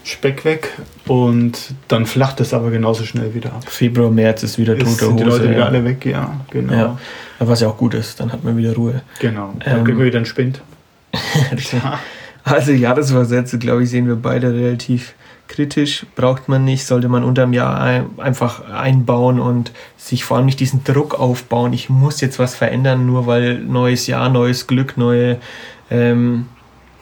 Speck 0.02 0.44
weg 0.44 0.72
und 1.08 1.74
dann 1.88 2.06
flacht 2.06 2.40
es 2.40 2.54
aber 2.54 2.70
genauso 2.70 3.04
schnell 3.04 3.34
wieder 3.34 3.52
ab. 3.52 3.64
Februar, 3.68 4.10
März 4.10 4.44
ist 4.44 4.56
wieder 4.56 4.78
tote 4.78 5.06
Hose. 5.06 5.14
die 5.16 5.22
Leute 5.24 5.44
ja. 5.46 5.50
wieder 5.50 5.66
alle 5.66 5.84
weg, 5.84 6.06
ja, 6.06 6.40
genau. 6.50 6.72
Ja, 6.72 6.98
was 7.40 7.60
ja 7.60 7.68
auch 7.68 7.76
gut 7.76 7.94
ist, 7.94 8.20
dann 8.20 8.32
hat 8.32 8.44
man 8.44 8.56
wieder 8.56 8.74
Ruhe. 8.74 9.02
Genau, 9.18 9.54
dann 9.64 9.78
ähm, 9.78 9.84
kriegen 9.84 9.98
wir 9.98 10.06
wieder 10.06 10.18
einen 10.18 10.26
Spind. 10.26 10.60
also 12.44 12.70
Jahresvorsätze, 12.70 13.58
glaube 13.58 13.82
ich, 13.82 13.90
sehen 13.90 14.06
wir 14.06 14.16
beide 14.16 14.52
relativ 14.52 15.14
kritisch. 15.48 16.06
Braucht 16.14 16.48
man 16.48 16.64
nicht, 16.64 16.86
sollte 16.86 17.08
man 17.08 17.24
unterm 17.24 17.52
Jahr 17.52 17.80
ein, 17.80 18.06
einfach 18.18 18.68
einbauen 18.70 19.40
und 19.40 19.72
sich 19.96 20.24
vor 20.24 20.36
allem 20.36 20.46
nicht 20.46 20.60
diesen 20.60 20.84
Druck 20.84 21.18
aufbauen. 21.18 21.72
Ich 21.72 21.90
muss 21.90 22.20
jetzt 22.20 22.38
was 22.38 22.54
verändern, 22.54 23.06
nur 23.06 23.26
weil 23.26 23.58
neues 23.58 24.06
Jahr, 24.06 24.28
neues 24.28 24.66
Glück, 24.66 24.96
neue... 24.96 25.38
Ähm, 25.90 26.46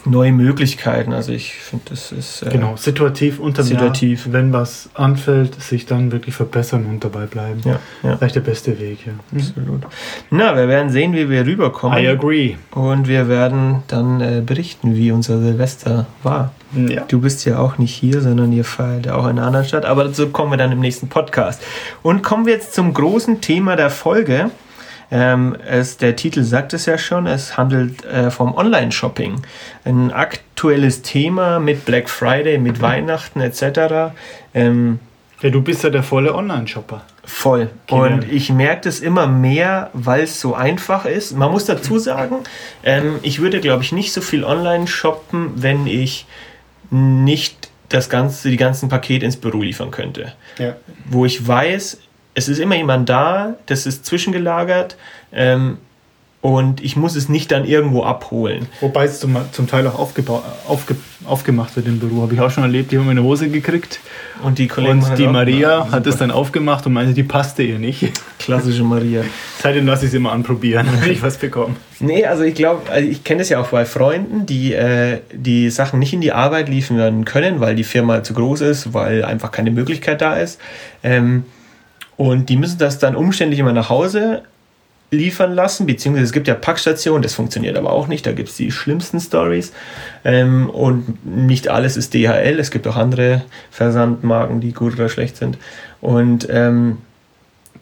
neue 0.07 0.33
Möglichkeiten. 0.33 1.13
Also 1.13 1.33
ich 1.33 1.55
finde, 1.55 1.87
das 1.91 2.13
ist 2.13 2.43
äh, 2.43 2.51
genau 2.51 2.77
situativ 2.77 3.39
unter 3.39 3.63
situativ. 3.63 4.27
Jahr, 4.27 4.35
wenn 4.35 4.53
was 4.53 4.91
anfällt, 4.95 5.61
sich 5.61 5.87
dann 5.87 6.13
wirklich 6.13 6.35
verbessern 6.35 6.87
und 6.87 7.05
dabei 7.05 7.27
bleiben. 7.27 7.61
Ja, 7.65 7.79
ja. 8.03 8.17
Vielleicht 8.17 8.37
der 8.37 8.41
beste 8.41 8.79
Weg. 8.79 9.07
Ja. 9.07 9.13
Mhm. 9.13 9.39
Absolut. 9.39 9.83
Na, 10.31 10.57
wir 10.57 10.69
werden 10.69 10.91
sehen, 10.91 11.13
wie 11.15 11.29
wir 11.29 11.47
rüberkommen. 11.47 11.99
I 11.99 12.09
agree. 12.09 12.57
Und 12.73 13.09
wir 13.09 13.29
werden 13.29 13.83
dann 13.89 14.21
äh, 14.21 14.43
berichten, 14.45 14.95
wie 14.97 15.11
unser 15.11 15.41
Silvester 15.41 16.07
war. 16.23 16.53
Ja. 16.75 17.05
Du 17.07 17.21
bist 17.21 17.45
ja 17.45 17.59
auch 17.59 17.79
nicht 17.79 17.95
hier, 17.95 18.21
sondern 18.21 18.53
ihr 18.53 18.65
feiert 18.65 19.07
ja 19.07 19.15
auch 19.15 19.25
in 19.25 19.39
einer 19.39 19.47
anderen 19.47 19.67
Stadt. 19.67 19.85
Aber 19.85 20.05
dazu 20.05 20.29
kommen 20.29 20.53
wir 20.53 20.57
dann 20.57 20.73
im 20.73 20.81
nächsten 20.81 21.09
Podcast. 21.09 21.63
Und 22.03 22.23
kommen 22.23 22.47
wir 22.47 22.55
jetzt 22.55 22.75
zum 22.75 22.93
großen 22.93 23.41
Thema 23.41 23.77
der 23.77 23.91
Folge. 23.91 24.51
Ähm, 25.11 25.57
es, 25.67 25.97
der 25.97 26.17
Titel 26.17 26.43
sagt 26.43 26.73
es 26.75 26.87
ja 26.87 26.99
schon, 26.99 27.27
es 27.27 27.57
handelt 27.57 28.05
äh, 28.05 28.31
vom 28.31 28.55
Online-Shopping. 28.55 29.43
Ein 29.85 30.11
aktuelles 30.11 31.03
Thema 31.03 31.61
mit 31.61 31.85
Black 31.85 32.09
Friday, 32.09 32.59
mit 32.59 32.81
Weihnachten 32.83 33.41
etc. 33.41 34.15
Ähm, 34.55 34.99
ja, 35.41 35.51
du 35.51 35.61
bist 35.61 35.85
ja 35.85 35.91
der 35.91 36.03
volle 36.03 36.35
Online-Shopper. 36.35 37.03
Voll. 37.25 37.71
Und 37.91 38.31
ich 38.31 38.51
merke 38.51 38.83
das 38.83 39.01
immer 39.01 39.27
mehr, 39.27 39.91
weil 39.93 40.23
es 40.23 40.41
so 40.41 40.55
einfach 40.55 41.05
ist. 41.05 41.37
Man 41.37 41.51
muss 41.51 41.65
dazu 41.65 41.99
sagen, 41.99 42.37
ähm, 42.83 43.19
ich 43.23 43.41
würde, 43.41 43.61
glaube 43.61 43.83
ich, 43.83 43.93
nicht 43.93 44.13
so 44.13 44.21
viel 44.21 44.45
online 44.45 44.87
shoppen, 44.87 45.53
wenn 45.57 45.87
ich 45.87 46.27
nicht 46.91 47.71
das 47.89 48.09
ganze, 48.09 48.51
die 48.51 48.57
ganzen 48.57 48.89
Pakete 48.89 49.25
ins 49.25 49.37
Büro 49.37 49.63
liefern 49.63 49.91
könnte. 49.91 50.33
Ja. 50.59 50.77
Wo 51.07 51.25
ich 51.25 51.47
weiß, 51.47 51.99
es 52.35 52.49
ist 52.49 52.59
immer 52.59 52.77
jemand 52.77 53.09
da, 53.09 53.55
das 53.67 53.87
ist 53.87 54.05
zwischengelagert. 54.05 54.97
Ähm, 55.33 55.79
und 56.45 56.85
ich 56.85 56.95
muss 56.95 57.17
es 57.17 57.31
nicht 57.31 57.51
dann 57.53 57.65
irgendwo 57.65 58.03
abholen. 58.03 58.67
Wobei 58.83 59.07
es 59.07 59.19
zum, 59.19 59.35
zum 59.53 59.67
Teil 59.67 59.87
auch 59.87 59.99
aufgeba 59.99 60.43
aufge 60.69 60.95
aufgemacht 61.25 61.75
wird 61.75 61.87
im 61.87 61.99
Büro. 61.99 62.21
Habe 62.21 62.35
ich 62.35 62.41
auch 62.41 62.51
schon 62.51 62.65
erlebt, 62.65 62.93
die 62.93 62.99
haben 62.99 63.09
eine 63.09 63.23
Hose 63.23 63.49
gekriegt. 63.49 63.99
Und 64.43 64.59
die 64.59 64.69
Kollegin 64.69 65.03
Und 65.03 65.19
die 65.19 65.27
Maria 65.27 65.91
hat 65.91 66.07
es 66.07 66.19
dann 66.19 66.31
aufgemacht 66.31 66.85
und 66.85 66.93
meinte, 66.93 67.15
die 67.15 67.23
passte 67.23 67.63
ihr 67.63 67.79
nicht. 67.79 68.13
Klassische 68.39 68.85
Maria. 68.85 69.23
Seitdem 69.63 69.87
lasse 69.87 70.05
ich 70.05 70.11
es 70.11 70.15
immer 70.15 70.33
anprobieren, 70.33 70.87
wenn 71.01 71.11
ich 71.11 71.23
was 71.23 71.39
bekomme. 71.39 71.77
Nee, 71.99 72.27
also 72.27 72.43
ich 72.43 72.55
glaube, 72.55 72.91
also 72.93 73.09
ich 73.09 73.25
kenne 73.25 73.41
es 73.41 73.49
ja 73.49 73.59
auch 73.59 73.69
bei 73.69 73.87
Freunden, 73.87 74.45
die 74.45 74.75
äh, 74.75 75.21
die 75.33 75.71
Sachen 75.71 75.99
nicht 75.99 76.13
in 76.13 76.21
die 76.21 76.33
Arbeit 76.33 76.69
liefern 76.69 77.25
können, 77.25 77.61
weil 77.61 77.75
die 77.75 77.85
Firma 77.85 78.23
zu 78.23 78.35
groß 78.35 78.61
ist, 78.61 78.93
weil 78.93 79.25
einfach 79.25 79.51
keine 79.51 79.71
Möglichkeit 79.71 80.21
da 80.21 80.35
ist. 80.35 80.61
Ähm, 81.03 81.45
und 82.17 82.49
die 82.49 82.57
müssen 82.57 82.79
das 82.79 82.99
dann 82.99 83.17
umständlich 83.17 83.61
immer 83.61 83.73
nach 83.73 83.89
Hause 83.89 84.43
liefern 85.11 85.53
lassen, 85.53 85.87
beziehungsweise 85.87 86.25
es 86.25 86.33
gibt 86.33 86.49
ja 86.49 86.55
Packstationen, 86.55 87.23
das 87.23 87.35
funktioniert 87.35 87.77
aber 87.77 87.93
auch 87.93 88.09
nicht, 88.09 88.27
da 88.27 88.33
gibt 88.33 88.49
es 88.49 88.57
die 88.57 88.71
schlimmsten 88.71 89.21
Stories. 89.21 89.73
Ähm, 90.25 90.69
und 90.71 91.25
nicht 91.25 91.69
alles 91.69 91.97
ist 91.97 92.15
DHL, 92.15 92.59
es 92.59 92.71
gibt 92.71 92.87
auch 92.87 92.97
andere 92.97 93.43
Versandmarken, 93.71 94.61
die 94.61 94.73
gut 94.73 94.95
oder 94.95 95.09
schlecht 95.09 95.37
sind. 95.37 95.59
Und 96.01 96.47
ähm, 96.51 96.99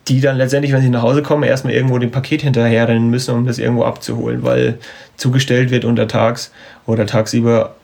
die 0.09 0.21
dann 0.21 0.37
letztendlich, 0.37 0.73
wenn 0.73 0.83
sie 0.83 0.91
nach 0.91 1.03
Hause 1.03 1.23
kommen, 1.23 1.45
erstmal 1.45 1.75
irgendwo 1.75 1.99
dem 1.99 2.11
Paket 2.11 2.43
hinterherrennen 2.43 3.09
müssen, 3.09 3.35
um 3.35 3.47
das 3.47 3.59
irgendwo 3.59 3.85
abzuholen, 3.85 4.43
weil 4.43 4.79
zugestellt 5.17 5.71
wird 5.71 5.85
untertags 5.85 6.53
oder 6.87 7.07
tagsüber, 7.07 7.77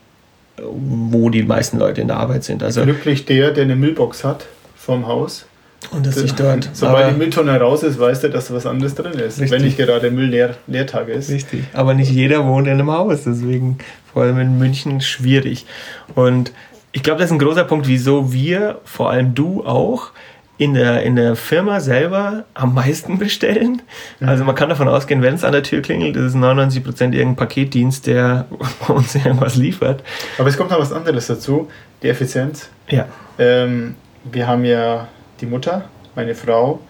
wo 0.61 1.31
die 1.31 1.45
meisten 1.45 1.79
Leute 1.79 2.01
in 2.01 2.09
der 2.09 2.17
Arbeit 2.17 2.43
sind. 2.43 2.63
Also 2.63 2.83
Glücklich 2.83 3.25
der, 3.25 3.53
der 3.53 3.65
eine 3.65 3.77
Müllbox 3.77 4.25
hat 4.25 4.47
vom 4.77 5.07
Haus 5.07 5.47
und 5.91 6.07
das 6.07 6.17
nicht 6.17 6.39
dort. 6.39 6.69
Sobald 6.73 7.15
die 7.15 7.19
Mülltonne 7.19 7.59
raus 7.59 7.83
ist, 7.83 7.99
weiß 7.99 8.21
der, 8.21 8.31
dass 8.31 8.53
was 8.53 8.67
anderes 8.67 8.95
drin 8.95 9.13
ist. 9.13 9.41
Richtig. 9.41 9.51
Wenn 9.51 9.63
nicht 9.63 9.77
gerade 9.77 10.11
Müll-Leertag 10.11 11.09
ist. 11.09 11.31
Richtig. 11.31 11.65
Aber 11.73 11.95
nicht 11.95 12.11
jeder 12.11 12.45
wohnt 12.47 12.67
in 12.67 12.75
einem 12.75 12.91
Haus, 12.91 13.23
deswegen 13.25 13.79
vor 14.13 14.23
allem 14.23 14.39
in 14.39 14.59
München 14.59 15.01
schwierig. 15.01 15.67
Und 16.15 16.53
ich 16.93 17.03
glaube, 17.03 17.21
das 17.21 17.31
ist 17.31 17.33
ein 17.33 17.39
großer 17.39 17.65
Punkt, 17.65 17.87
wieso 17.87 18.33
wir, 18.33 18.81
vor 18.85 19.11
allem 19.11 19.35
du 19.35 19.65
auch, 19.65 20.11
in 20.59 20.75
der, 20.75 21.05
in 21.05 21.15
der 21.15 21.37
Firma 21.37 21.79
selber 21.79 22.45
am 22.53 22.75
meisten 22.75 23.19
bestellen. 23.19 23.81
Also 24.21 24.43
man 24.45 24.57
kann 24.57 24.69
davon 24.69 24.89
ausgehen, 24.89 25.23
wenn 25.23 25.35
es 25.35 25.45
an 25.45 25.53
der 25.53 25.63
Tür 25.63 25.83
klingelt, 25.83 26.17
ist 26.17 26.35
es 26.35 26.35
99% 26.35 26.85
irgendein 26.87 27.37
Paketdienst, 27.37 28.09
der 28.09 28.47
uns 28.89 29.15
irgendwas 29.15 29.55
liefert. 29.55 30.03
Aber 30.37 30.49
es 30.49 30.57
kommt 30.57 30.71
noch 30.71 30.81
was 30.81 30.93
anderes 30.93 31.29
dazu, 31.29 31.69
die 32.03 32.09
Effizienz. 32.09 32.69
Ja. 32.89 33.07
Ähm, 33.39 33.95
wir 34.25 34.49
haben 34.49 34.65
ja 34.65 35.07
die 35.41 35.47
Mutter, 35.47 35.89
meine 36.15 36.35
Frau, 36.35 36.81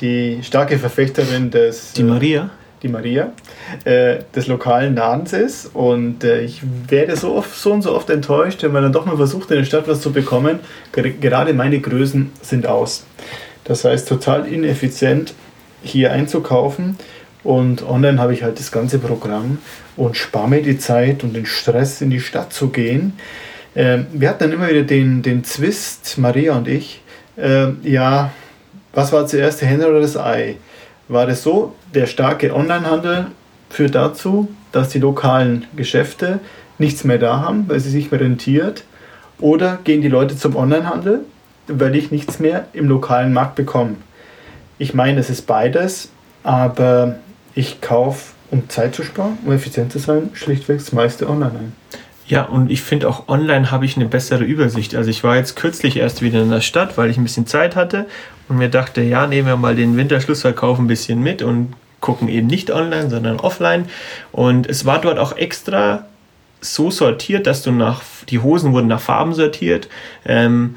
die 0.00 0.40
starke 0.42 0.78
Verfechterin 0.78 1.50
des. 1.50 1.92
Die 1.92 2.02
Maria? 2.02 2.50
Die 2.82 2.88
Maria, 2.88 3.32
äh, 3.84 4.18
des 4.34 4.46
lokalen 4.48 4.94
Ladens 4.94 5.32
ist. 5.32 5.74
Und 5.74 6.22
äh, 6.24 6.42
ich 6.42 6.60
werde 6.88 7.16
so, 7.16 7.34
oft, 7.34 7.54
so 7.56 7.72
und 7.72 7.82
so 7.82 7.94
oft 7.94 8.10
enttäuscht, 8.10 8.62
wenn 8.62 8.72
man 8.72 8.82
dann 8.82 8.92
doch 8.92 9.06
mal 9.06 9.16
versucht, 9.16 9.50
in 9.50 9.56
der 9.56 9.64
Stadt 9.64 9.88
was 9.88 10.02
zu 10.02 10.12
bekommen. 10.12 10.60
Gerade 10.92 11.54
meine 11.54 11.80
Größen 11.80 12.30
sind 12.42 12.66
aus. 12.66 13.06
Das 13.64 13.84
heißt, 13.84 14.06
total 14.06 14.46
ineffizient 14.46 15.34
hier 15.82 16.12
einzukaufen. 16.12 16.98
Und 17.42 17.88
online 17.88 18.20
habe 18.20 18.34
ich 18.34 18.42
halt 18.42 18.58
das 18.58 18.70
ganze 18.70 18.98
Programm 18.98 19.58
und 19.96 20.16
spare 20.16 20.48
mir 20.48 20.62
die 20.62 20.78
Zeit 20.78 21.24
und 21.24 21.34
den 21.34 21.46
Stress, 21.46 22.02
in 22.02 22.10
die 22.10 22.20
Stadt 22.20 22.52
zu 22.52 22.68
gehen. 22.68 23.14
Ähm, 23.74 24.06
wir 24.12 24.28
hatten 24.28 24.44
dann 24.44 24.52
immer 24.52 24.68
wieder 24.68 24.82
den, 24.82 25.22
den 25.22 25.44
Zwist, 25.44 26.18
Maria 26.18 26.56
und 26.56 26.66
ich, 26.66 27.02
äh, 27.36 27.68
ja, 27.82 28.30
was 28.92 29.12
war 29.12 29.26
zuerst 29.26 29.60
der 29.60 29.68
Henne 29.68 29.88
oder 29.88 30.00
das 30.00 30.16
Ei? 30.16 30.56
War 31.08 31.26
das 31.26 31.42
so, 31.42 31.74
der 31.94 32.06
starke 32.06 32.54
Onlinehandel 32.54 33.26
führt 33.70 33.94
dazu, 33.94 34.48
dass 34.72 34.88
die 34.88 34.98
lokalen 34.98 35.66
Geschäfte 35.76 36.40
nichts 36.78 37.04
mehr 37.04 37.18
da 37.18 37.40
haben, 37.40 37.68
weil 37.68 37.80
sie 37.80 37.90
sich 37.90 38.10
mehr 38.10 38.20
rentiert? 38.20 38.84
Oder 39.38 39.78
gehen 39.84 40.00
die 40.00 40.08
Leute 40.08 40.36
zum 40.36 40.56
Onlinehandel, 40.56 41.20
weil 41.68 41.94
ich 41.94 42.10
nichts 42.10 42.38
mehr 42.38 42.66
im 42.72 42.88
lokalen 42.88 43.32
Markt 43.32 43.54
bekomme? 43.54 43.96
Ich 44.78 44.94
meine, 44.94 45.20
es 45.20 45.30
ist 45.30 45.46
beides, 45.46 46.10
aber 46.42 47.16
ich 47.54 47.80
kaufe, 47.80 48.32
um 48.50 48.68
Zeit 48.68 48.94
zu 48.94 49.02
sparen, 49.02 49.38
um 49.44 49.52
effizient 49.52 49.92
zu 49.92 49.98
sein, 49.98 50.30
schlichtweg 50.34 50.78
das 50.78 50.92
meiste 50.92 51.28
online 51.28 51.52
ein. 51.52 51.72
Ja, 52.28 52.42
und 52.42 52.70
ich 52.70 52.82
finde 52.82 53.08
auch 53.08 53.28
online 53.28 53.70
habe 53.70 53.84
ich 53.84 53.96
eine 53.96 54.06
bessere 54.06 54.42
Übersicht. 54.42 54.96
Also 54.96 55.10
ich 55.10 55.22
war 55.22 55.36
jetzt 55.36 55.54
kürzlich 55.54 55.96
erst 55.96 56.22
wieder 56.22 56.42
in 56.42 56.50
der 56.50 56.60
Stadt, 56.60 56.98
weil 56.98 57.08
ich 57.08 57.18
ein 57.18 57.22
bisschen 57.22 57.46
Zeit 57.46 57.76
hatte 57.76 58.06
und 58.48 58.58
mir 58.58 58.68
dachte, 58.68 59.00
ja, 59.00 59.26
nehmen 59.26 59.46
wir 59.46 59.56
mal 59.56 59.76
den 59.76 59.96
Winterschlussverkauf 59.96 60.78
ein 60.78 60.88
bisschen 60.88 61.22
mit 61.22 61.42
und 61.42 61.74
gucken 62.00 62.28
eben 62.28 62.48
nicht 62.48 62.70
online, 62.70 63.10
sondern 63.10 63.38
offline. 63.38 63.86
Und 64.32 64.66
es 64.68 64.84
war 64.84 65.00
dort 65.00 65.18
auch 65.18 65.36
extra 65.36 66.04
so 66.74 66.90
sortiert, 66.90 67.46
dass 67.46 67.62
du 67.62 67.72
nach, 67.72 68.02
die 68.28 68.38
Hosen 68.38 68.72
wurden 68.72 68.88
nach 68.88 69.00
Farben 69.00 69.34
sortiert, 69.34 69.88
ähm, 70.24 70.76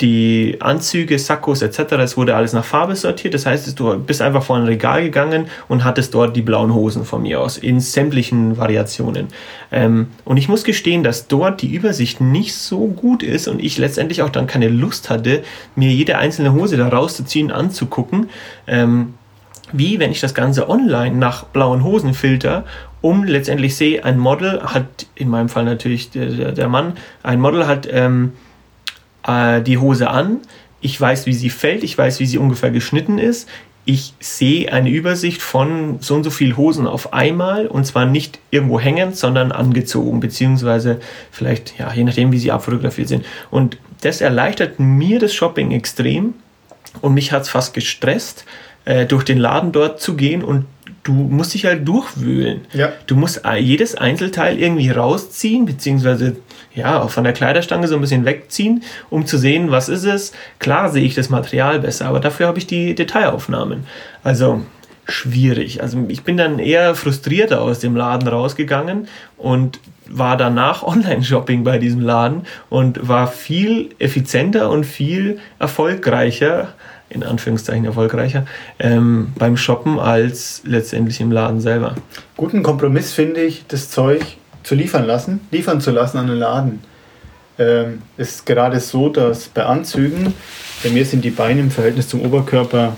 die 0.00 0.56
Anzüge, 0.60 1.18
Sakkos 1.18 1.62
etc., 1.62 1.92
es 1.98 2.16
wurde 2.16 2.34
alles 2.34 2.52
nach 2.52 2.64
Farbe 2.64 2.96
sortiert. 2.96 3.34
Das 3.34 3.46
heißt, 3.46 3.78
du 3.78 3.98
bist 3.98 4.22
einfach 4.22 4.42
vor 4.42 4.56
ein 4.56 4.64
Regal 4.64 5.02
gegangen 5.02 5.46
und 5.68 5.84
hattest 5.84 6.14
dort 6.14 6.34
die 6.34 6.42
blauen 6.42 6.74
Hosen 6.74 7.04
von 7.04 7.22
mir 7.22 7.40
aus, 7.40 7.58
in 7.58 7.80
sämtlichen 7.80 8.56
Variationen. 8.56 9.28
Ähm, 9.70 10.08
und 10.24 10.38
ich 10.38 10.48
muss 10.48 10.64
gestehen, 10.64 11.02
dass 11.02 11.28
dort 11.28 11.62
die 11.62 11.72
Übersicht 11.72 12.20
nicht 12.20 12.54
so 12.54 12.86
gut 12.86 13.22
ist 13.22 13.48
und 13.48 13.62
ich 13.62 13.78
letztendlich 13.78 14.22
auch 14.22 14.30
dann 14.30 14.46
keine 14.46 14.68
Lust 14.68 15.10
hatte, 15.10 15.42
mir 15.74 15.90
jede 15.90 16.18
einzelne 16.18 16.52
Hose 16.52 16.76
da 16.76 16.88
rauszuziehen, 16.88 17.52
anzugucken. 17.52 18.30
Ähm, 18.66 19.14
wie 19.72 19.98
wenn 19.98 20.12
ich 20.12 20.20
das 20.20 20.34
Ganze 20.34 20.68
online 20.68 21.16
nach 21.16 21.44
blauen 21.44 21.82
Hosen 21.82 22.14
filter, 22.14 22.64
um 23.00 23.24
letztendlich 23.24 23.76
sehe, 23.76 24.04
ein 24.04 24.18
Model 24.18 24.62
hat, 24.62 25.06
in 25.14 25.28
meinem 25.28 25.48
Fall 25.48 25.64
natürlich 25.64 26.10
der, 26.10 26.52
der 26.52 26.68
Mann, 26.68 26.94
ein 27.22 27.40
Model 27.40 27.66
hat 27.66 27.88
ähm, 27.90 28.32
äh, 29.26 29.62
die 29.62 29.78
Hose 29.78 30.10
an, 30.10 30.40
ich 30.80 31.00
weiß, 31.00 31.26
wie 31.26 31.34
sie 31.34 31.50
fällt, 31.50 31.82
ich 31.84 31.96
weiß, 31.96 32.20
wie 32.20 32.26
sie 32.26 32.38
ungefähr 32.38 32.70
geschnitten 32.70 33.18
ist, 33.18 33.48
ich 33.88 34.14
sehe 34.18 34.72
eine 34.72 34.90
Übersicht 34.90 35.40
von 35.40 35.98
so 36.00 36.16
und 36.16 36.24
so 36.24 36.30
viel 36.30 36.56
Hosen 36.56 36.88
auf 36.88 37.12
einmal. 37.12 37.68
Und 37.68 37.86
zwar 37.86 38.04
nicht 38.04 38.40
irgendwo 38.50 38.80
hängend, 38.80 39.16
sondern 39.16 39.52
angezogen, 39.52 40.18
beziehungsweise 40.18 40.98
vielleicht, 41.30 41.78
ja, 41.78 41.92
je 41.92 42.02
nachdem, 42.02 42.32
wie 42.32 42.38
sie 42.38 42.50
abfotografiert 42.50 43.06
sind. 43.06 43.24
Und 43.48 43.78
das 44.00 44.20
erleichtert 44.20 44.80
mir 44.80 45.20
das 45.20 45.32
Shopping 45.34 45.70
extrem. 45.70 46.34
Und 47.00 47.14
mich 47.14 47.30
hat 47.30 47.42
es 47.42 47.48
fast 47.48 47.74
gestresst, 47.74 48.44
äh, 48.86 49.06
durch 49.06 49.22
den 49.22 49.38
Laden 49.38 49.70
dort 49.70 50.00
zu 50.00 50.16
gehen 50.16 50.42
und 50.42 50.66
du 51.06 51.12
musst 51.12 51.54
dich 51.54 51.64
halt 51.64 51.86
durchwühlen. 51.86 52.62
Ja. 52.72 52.92
Du 53.06 53.14
musst 53.14 53.42
jedes 53.58 53.94
Einzelteil 53.94 54.58
irgendwie 54.58 54.90
rausziehen, 54.90 55.64
beziehungsweise 55.64 56.36
ja, 56.74 57.00
auch 57.00 57.10
von 57.10 57.24
der 57.24 57.32
Kleiderstange 57.32 57.86
so 57.86 57.94
ein 57.94 58.00
bisschen 58.00 58.24
wegziehen, 58.24 58.82
um 59.08 59.24
zu 59.24 59.38
sehen, 59.38 59.70
was 59.70 59.88
ist 59.88 60.04
es. 60.04 60.32
Klar 60.58 60.90
sehe 60.90 61.04
ich 61.04 61.14
das 61.14 61.30
Material 61.30 61.78
besser, 61.80 62.06
aber 62.06 62.20
dafür 62.20 62.48
habe 62.48 62.58
ich 62.58 62.66
die 62.66 62.94
Detailaufnahmen. 62.94 63.84
Also 64.24 64.62
schwierig. 65.08 65.82
Also 65.82 66.04
ich 66.08 66.24
bin 66.24 66.36
dann 66.36 66.58
eher 66.58 66.96
frustrierter 66.96 67.62
aus 67.62 67.78
dem 67.78 67.94
Laden 67.94 68.26
rausgegangen 68.26 69.06
und 69.36 69.78
war 70.08 70.36
danach 70.36 70.82
Online-Shopping 70.86 71.62
bei 71.62 71.78
diesem 71.78 72.00
Laden 72.00 72.42
und 72.68 73.06
war 73.06 73.28
viel 73.28 73.90
effizienter 74.00 74.68
und 74.70 74.84
viel 74.84 75.38
erfolgreicher 75.60 76.74
in 77.08 77.22
Anführungszeichen 77.22 77.84
erfolgreicher 77.84 78.46
ähm, 78.78 79.32
beim 79.38 79.56
Shoppen 79.56 79.98
als 79.98 80.62
letztendlich 80.64 81.20
im 81.20 81.30
Laden 81.30 81.60
selber. 81.60 81.94
Guten 82.36 82.62
Kompromiss 82.62 83.12
finde 83.12 83.42
ich, 83.42 83.64
das 83.68 83.90
Zeug 83.90 84.22
zu 84.62 84.74
liefern 84.74 85.06
lassen, 85.06 85.40
liefern 85.50 85.80
zu 85.80 85.90
lassen 85.92 86.18
an 86.18 86.26
den 86.26 86.38
Laden. 86.38 86.80
Ähm, 87.58 88.02
ist 88.16 88.44
gerade 88.44 88.80
so, 88.80 89.08
dass 89.08 89.48
bei 89.48 89.64
Anzügen, 89.64 90.34
bei 90.82 90.90
mir 90.90 91.04
sind 91.04 91.24
die 91.24 91.30
Beine 91.30 91.60
im 91.60 91.70
Verhältnis 91.70 92.08
zum 92.08 92.20
Oberkörper 92.22 92.96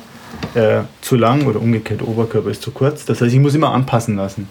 äh, 0.55 0.81
zu 1.01 1.17
lang 1.17 1.47
oder 1.47 1.61
umgekehrt, 1.61 2.03
Oberkörper 2.03 2.51
ist 2.51 2.63
zu 2.63 2.71
kurz. 2.71 3.05
Das 3.05 3.21
heißt, 3.21 3.33
ich 3.33 3.39
muss 3.39 3.55
immer 3.55 3.73
anpassen 3.73 4.17
lassen. 4.17 4.49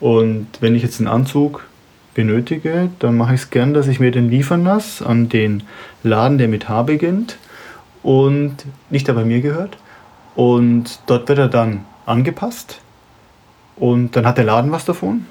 Und 0.00 0.48
wenn 0.60 0.74
ich 0.74 0.82
jetzt 0.82 0.98
einen 0.98 1.08
Anzug 1.08 1.64
benötige, 2.14 2.90
dann 2.98 3.16
mache 3.16 3.34
ich 3.34 3.42
es 3.42 3.50
gern, 3.50 3.72
dass 3.72 3.86
ich 3.86 4.00
mir 4.00 4.10
den 4.10 4.30
liefern 4.30 4.64
lasse 4.64 5.06
an 5.06 5.28
den 5.28 5.62
Laden, 6.02 6.38
der 6.38 6.48
mit 6.48 6.68
H 6.68 6.82
beginnt 6.82 7.36
und 8.06 8.54
nicht 8.88 9.08
der 9.08 9.14
bei 9.14 9.24
mir 9.24 9.40
gehört. 9.40 9.76
Und 10.36 11.00
dort 11.06 11.28
wird 11.28 11.40
er 11.40 11.48
dann 11.48 11.84
angepasst 12.06 12.80
und 13.74 14.14
dann 14.14 14.24
hat 14.24 14.38
der 14.38 14.44
Laden 14.44 14.70
was 14.70 14.84
davon. 14.84 15.26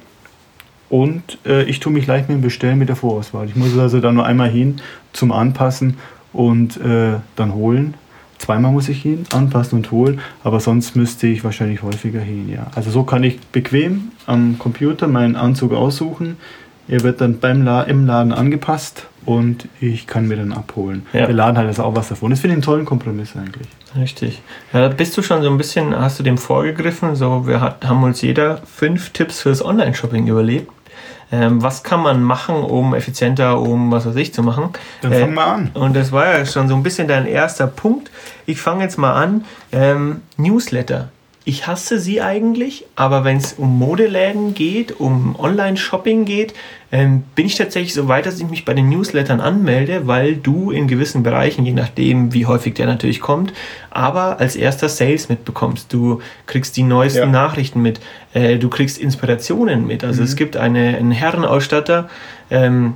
Und 0.89 1.37
äh, 1.45 1.63
ich 1.63 1.79
tue 1.79 1.93
mich 1.93 2.05
leicht 2.05 2.27
mit 2.27 2.37
dem 2.37 2.41
Bestellen 2.41 2.77
mit 2.77 2.89
der 2.89 2.97
Vorauswahl. 2.97 3.47
Ich 3.47 3.55
muss 3.55 3.77
also 3.77 4.01
dann 4.01 4.15
nur 4.15 4.25
einmal 4.25 4.49
hin 4.49 4.81
zum 5.13 5.31
Anpassen 5.31 5.97
und 6.33 6.75
äh, 6.81 7.13
dann 7.37 7.53
holen. 7.53 7.93
zweimal 8.39 8.73
muss 8.73 8.89
ich 8.89 9.01
hin, 9.01 9.23
anpassen 9.31 9.77
und 9.77 9.91
holen, 9.91 10.19
aber 10.43 10.59
sonst 10.59 10.97
müsste 10.97 11.27
ich 11.27 11.45
wahrscheinlich 11.45 11.81
häufiger 11.81 12.19
hin, 12.19 12.49
ja. 12.49 12.67
Also 12.75 12.91
so 12.91 13.03
kann 13.03 13.23
ich 13.23 13.39
bequem 13.39 14.11
am 14.25 14.59
Computer 14.59 15.07
meinen 15.07 15.37
Anzug 15.37 15.71
aussuchen. 15.71 16.35
Er 16.87 17.01
wird 17.01 17.21
dann 17.21 17.39
beim 17.39 17.63
La 17.63 17.81
im 17.83 18.05
Laden 18.05 18.31
angepasst 18.31 19.07
und 19.25 19.67
ich 19.81 20.05
kann 20.05 20.27
mir 20.27 20.37
dann 20.37 20.53
abholen. 20.53 21.05
Ja. 21.13 21.25
Der 21.25 21.33
Laden 21.33 21.57
hat 21.57 21.65
jetzt 21.65 21.79
auch 21.79 21.95
was 21.95 22.09
davon. 22.09 22.29
Das 22.29 22.39
finde 22.39 22.53
ich 22.53 22.57
einen 22.57 22.61
tollen 22.61 22.85
Kompromiss 22.85 23.35
eigentlich. 23.35 23.67
Richtig. 23.97 24.41
Ja, 24.71 24.87
bist 24.89 25.17
du 25.17 25.21
schon 25.21 25.41
so 25.41 25.49
ein 25.49 25.57
bisschen, 25.57 25.97
hast 25.97 26.19
du 26.19 26.23
dem 26.23 26.37
vorgegriffen? 26.37 27.15
So, 27.15 27.47
wir 27.47 27.61
hat, 27.61 27.85
haben 27.85 28.03
uns 28.03 28.21
jeder 28.21 28.57
fünf 28.57 29.11
Tipps 29.11 29.41
fürs 29.41 29.63
Online-Shopping 29.63 30.27
überlegt. 30.27 30.71
Ähm, 31.31 31.63
was 31.63 31.81
kann 31.83 32.01
man 32.01 32.21
machen, 32.21 32.55
um 32.55 32.93
effizienter, 32.93 33.59
um 33.59 33.91
was 33.91 34.05
weiß 34.05 34.15
ich 34.15 34.31
zu 34.31 34.43
machen? 34.43 34.69
Dann 35.01 35.11
äh, 35.11 35.21
fang 35.21 35.33
mal 35.33 35.45
an. 35.45 35.71
Und 35.73 35.95
das 35.95 36.11
war 36.11 36.37
ja 36.37 36.45
schon 36.45 36.67
so 36.67 36.75
ein 36.75 36.83
bisschen 36.83 37.07
dein 37.07 37.25
erster 37.25 37.65
Punkt. 37.65 38.11
Ich 38.45 38.61
fange 38.61 38.83
jetzt 38.83 38.97
mal 38.97 39.13
an. 39.13 39.43
Ähm, 39.71 40.21
Newsletter 40.37 41.09
ich 41.47 41.67
hasse 41.67 41.99
sie 41.99 42.21
eigentlich, 42.21 42.85
aber 42.95 43.23
wenn 43.23 43.37
es 43.37 43.53
um 43.53 43.77
Modeläden 43.77 44.55
geht, 44.55 44.99
um 44.99 45.35
Online-Shopping 45.37 46.25
geht, 46.25 46.55
ähm, 46.91 47.21
bin 47.35 47.45
ich 47.45 47.53
tatsächlich 47.53 47.93
so 47.93 48.07
weit, 48.07 48.25
dass 48.25 48.39
ich 48.39 48.49
mich 48.49 48.65
bei 48.65 48.73
den 48.73 48.89
Newslettern 48.89 49.39
anmelde, 49.39 50.07
weil 50.07 50.37
du 50.37 50.71
in 50.71 50.87
gewissen 50.87 51.21
Bereichen, 51.21 51.63
je 51.63 51.73
nachdem, 51.73 52.33
wie 52.33 52.47
häufig 52.47 52.73
der 52.73 52.87
natürlich 52.87 53.21
kommt, 53.21 53.53
aber 53.91 54.39
als 54.39 54.55
erster 54.55 54.89
Sales 54.89 55.29
mitbekommst. 55.29 55.93
Du 55.93 56.19
kriegst 56.47 56.77
die 56.77 56.83
neuesten 56.83 57.19
ja. 57.19 57.25
Nachrichten 57.27 57.79
mit, 57.79 57.99
äh, 58.33 58.57
du 58.57 58.67
kriegst 58.69 58.97
Inspirationen 58.97 59.85
mit. 59.85 60.03
Also 60.03 60.21
mhm. 60.21 60.27
es 60.27 60.35
gibt 60.35 60.57
eine, 60.57 60.97
einen 60.97 61.11
Herrenausstatter, 61.11 62.09
ähm, 62.49 62.95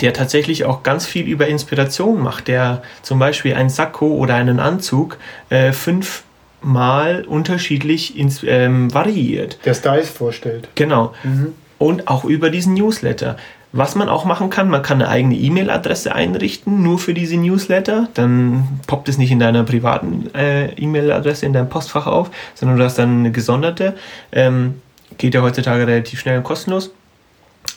der 0.00 0.14
tatsächlich 0.14 0.64
auch 0.64 0.82
ganz 0.82 1.04
viel 1.04 1.26
über 1.26 1.48
Inspiration 1.48 2.22
macht, 2.22 2.48
der 2.48 2.82
zum 3.02 3.18
Beispiel 3.18 3.54
ein 3.54 3.68
Sakko 3.68 4.06
oder 4.06 4.36
einen 4.36 4.58
Anzug 4.58 5.18
äh, 5.50 5.72
fünf 5.72 6.22
mal 6.62 7.24
unterschiedlich 7.24 8.16
ins, 8.18 8.42
ähm, 8.46 8.92
variiert. 8.92 9.58
Der 9.64 9.74
Styles 9.74 10.08
vorstellt. 10.08 10.68
Genau. 10.74 11.14
Mhm. 11.22 11.54
Und 11.78 12.08
auch 12.08 12.24
über 12.24 12.50
diesen 12.50 12.74
Newsletter. 12.74 13.36
Was 13.70 13.94
man 13.94 14.08
auch 14.08 14.24
machen 14.24 14.48
kann, 14.48 14.70
man 14.70 14.82
kann 14.82 15.02
eine 15.02 15.10
eigene 15.10 15.36
E-Mail-Adresse 15.36 16.14
einrichten, 16.14 16.82
nur 16.82 16.98
für 16.98 17.12
diese 17.12 17.36
Newsletter. 17.36 18.08
Dann 18.14 18.80
poppt 18.86 19.08
es 19.10 19.18
nicht 19.18 19.30
in 19.30 19.38
deiner 19.38 19.62
privaten 19.62 20.34
äh, 20.34 20.72
E-Mail-Adresse 20.72 21.44
in 21.44 21.52
deinem 21.52 21.68
Postfach 21.68 22.06
auf, 22.06 22.30
sondern 22.54 22.78
du 22.78 22.84
hast 22.84 22.98
dann 22.98 23.18
eine 23.18 23.30
gesonderte. 23.30 23.94
Ähm, 24.32 24.80
geht 25.18 25.34
ja 25.34 25.42
heutzutage 25.42 25.86
relativ 25.86 26.20
schnell 26.20 26.38
und 26.38 26.44
kostenlos. 26.44 26.92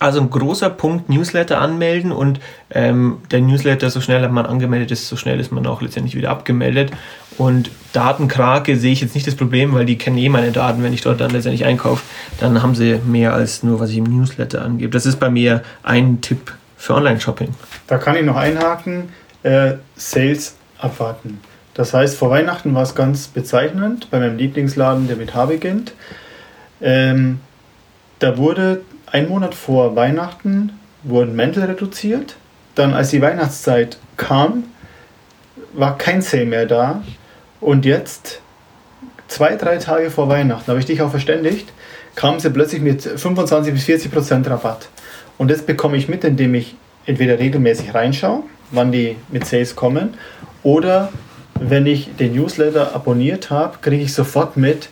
Also 0.01 0.19
ein 0.19 0.31
großer 0.31 0.71
Punkt, 0.71 1.09
Newsletter 1.09 1.61
anmelden 1.61 2.11
und 2.11 2.39
ähm, 2.71 3.19
der 3.29 3.39
Newsletter, 3.39 3.91
so 3.91 4.01
schnell 4.01 4.27
man 4.29 4.47
angemeldet 4.47 4.89
ist, 4.89 5.07
so 5.07 5.15
schnell 5.15 5.39
ist 5.39 5.51
man 5.51 5.67
auch 5.67 5.83
letztendlich 5.83 6.15
wieder 6.15 6.31
abgemeldet. 6.31 6.89
Und 7.37 7.69
Datenkrake 7.93 8.77
sehe 8.77 8.93
ich 8.93 9.01
jetzt 9.01 9.13
nicht 9.13 9.27
das 9.27 9.35
Problem, 9.35 9.75
weil 9.75 9.85
die 9.85 9.99
kennen 9.99 10.17
eh 10.17 10.27
meine 10.27 10.51
Daten, 10.51 10.81
wenn 10.81 10.91
ich 10.91 11.01
dort 11.01 11.21
dann 11.21 11.29
letztendlich 11.29 11.65
einkaufe, 11.65 12.01
dann 12.39 12.63
haben 12.63 12.73
sie 12.73 12.99
mehr 13.05 13.35
als 13.35 13.61
nur, 13.61 13.79
was 13.79 13.91
ich 13.91 13.97
im 13.97 14.05
Newsletter 14.05 14.65
angebe. 14.65 14.89
Das 14.89 15.05
ist 15.05 15.19
bei 15.19 15.29
mir 15.29 15.61
ein 15.83 16.19
Tipp 16.21 16.51
für 16.77 16.95
Online-Shopping. 16.95 17.49
Da 17.85 17.99
kann 17.99 18.15
ich 18.15 18.25
noch 18.25 18.37
einhaken, 18.37 19.09
äh, 19.43 19.73
Sales 19.95 20.55
abwarten. 20.79 21.39
Das 21.75 21.93
heißt, 21.93 22.17
vor 22.17 22.31
Weihnachten 22.31 22.73
war 22.73 22.81
es 22.81 22.95
ganz 22.95 23.27
bezeichnend 23.27 24.09
bei 24.09 24.17
meinem 24.17 24.37
Lieblingsladen, 24.37 25.07
der 25.07 25.17
mit 25.17 25.35
H 25.35 25.45
beginnt. 25.45 25.93
Ähm, 26.81 27.39
da 28.21 28.37
wurde 28.37 28.81
ein 29.07 29.27
Monat 29.27 29.55
vor 29.55 29.95
Weihnachten 29.95 30.71
wurden 31.03 31.35
Mäntel 31.35 31.63
reduziert. 31.63 32.35
Dann, 32.75 32.93
als 32.93 33.09
die 33.09 33.21
Weihnachtszeit 33.21 33.97
kam, 34.15 34.65
war 35.73 35.97
kein 35.97 36.21
Sale 36.21 36.45
mehr 36.45 36.67
da. 36.67 37.03
Und 37.59 37.83
jetzt, 37.83 38.41
zwei, 39.27 39.55
drei 39.55 39.77
Tage 39.77 40.11
vor 40.11 40.29
Weihnachten, 40.29 40.67
habe 40.67 40.79
ich 40.79 40.85
dich 40.85 41.01
auch 41.01 41.09
verständigt, 41.09 41.73
kamen 42.15 42.39
sie 42.39 42.51
plötzlich 42.51 42.81
mit 42.81 43.01
25 43.01 43.73
bis 43.73 43.85
40 43.85 44.11
Prozent 44.11 44.49
Rabatt. 44.49 44.89
Und 45.39 45.49
das 45.49 45.63
bekomme 45.63 45.97
ich 45.97 46.07
mit, 46.07 46.23
indem 46.23 46.53
ich 46.53 46.75
entweder 47.07 47.39
regelmäßig 47.39 47.95
reinschaue, 47.95 48.43
wann 48.69 48.91
die 48.91 49.17
mit 49.29 49.47
Sales 49.47 49.75
kommen, 49.75 50.13
oder 50.61 51.09
wenn 51.59 51.87
ich 51.87 52.15
den 52.17 52.35
Newsletter 52.35 52.93
abonniert 52.93 53.49
habe, 53.49 53.79
kriege 53.81 54.03
ich 54.03 54.13
sofort 54.13 54.57
mit, 54.57 54.89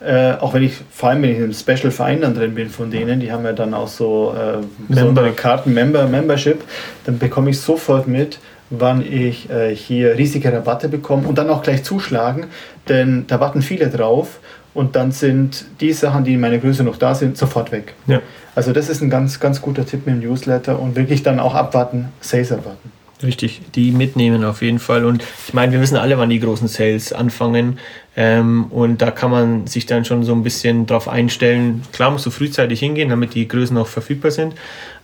äh, 0.00 0.32
auch 0.32 0.54
wenn 0.54 0.62
ich, 0.62 0.74
vor 0.90 1.10
allem 1.10 1.22
wenn 1.22 1.30
ich 1.30 1.38
im 1.38 1.52
Special-Verein 1.52 2.20
dann 2.20 2.34
drin 2.34 2.54
bin 2.54 2.68
von 2.68 2.90
denen, 2.90 3.20
die 3.20 3.32
haben 3.32 3.44
ja 3.44 3.52
dann 3.52 3.74
auch 3.74 3.88
so 3.88 4.34
äh, 4.36 4.64
besondere 4.88 5.32
Karten, 5.32 5.72
Member, 5.72 6.06
Membership, 6.06 6.62
dann 7.04 7.18
bekomme 7.18 7.50
ich 7.50 7.60
sofort 7.60 8.06
mit, 8.06 8.38
wann 8.70 9.02
ich 9.02 9.48
äh, 9.50 9.74
hier 9.74 10.16
riesige 10.16 10.52
Rabatte 10.52 10.88
bekomme 10.88 11.26
und 11.28 11.38
dann 11.38 11.48
auch 11.48 11.62
gleich 11.62 11.84
zuschlagen, 11.84 12.46
denn 12.88 13.26
da 13.26 13.40
warten 13.40 13.62
viele 13.62 13.88
drauf 13.88 14.40
und 14.74 14.96
dann 14.96 15.12
sind 15.12 15.64
die 15.80 15.92
Sachen, 15.92 16.24
die 16.24 16.34
in 16.34 16.40
meiner 16.40 16.58
Größe 16.58 16.82
noch 16.82 16.96
da 16.96 17.14
sind, 17.14 17.38
sofort 17.38 17.72
weg. 17.72 17.94
Ja. 18.06 18.20
Also 18.54 18.72
das 18.72 18.88
ist 18.88 19.00
ein 19.00 19.10
ganz, 19.10 19.40
ganz 19.40 19.62
guter 19.62 19.86
Tipp 19.86 20.06
mit 20.06 20.16
dem 20.16 20.28
Newsletter 20.28 20.78
und 20.78 20.96
wirklich 20.96 21.22
dann 21.22 21.40
auch 21.40 21.54
abwarten, 21.54 22.08
Sales 22.20 22.52
abwarten. 22.52 22.90
Richtig, 23.22 23.60
die 23.74 23.92
mitnehmen 23.92 24.44
auf 24.44 24.60
jeden 24.60 24.78
Fall. 24.78 25.04
Und 25.04 25.22
ich 25.46 25.54
meine, 25.54 25.72
wir 25.72 25.80
wissen 25.80 25.96
alle, 25.96 26.18
wann 26.18 26.30
die 26.30 26.40
großen 26.40 26.68
Sales 26.68 27.12
anfangen. 27.12 27.78
Ähm, 28.16 28.66
und 28.66 29.00
da 29.00 29.10
kann 29.10 29.30
man 29.30 29.66
sich 29.66 29.86
dann 29.86 30.04
schon 30.04 30.24
so 30.24 30.34
ein 30.34 30.42
bisschen 30.42 30.86
drauf 30.86 31.08
einstellen. 31.08 31.82
Klar 31.92 32.10
musst 32.10 32.26
du 32.26 32.30
frühzeitig 32.30 32.80
hingehen, 32.80 33.08
damit 33.08 33.34
die 33.34 33.46
Größen 33.46 33.76
auch 33.78 33.86
verfügbar 33.86 34.30
sind. 34.30 34.54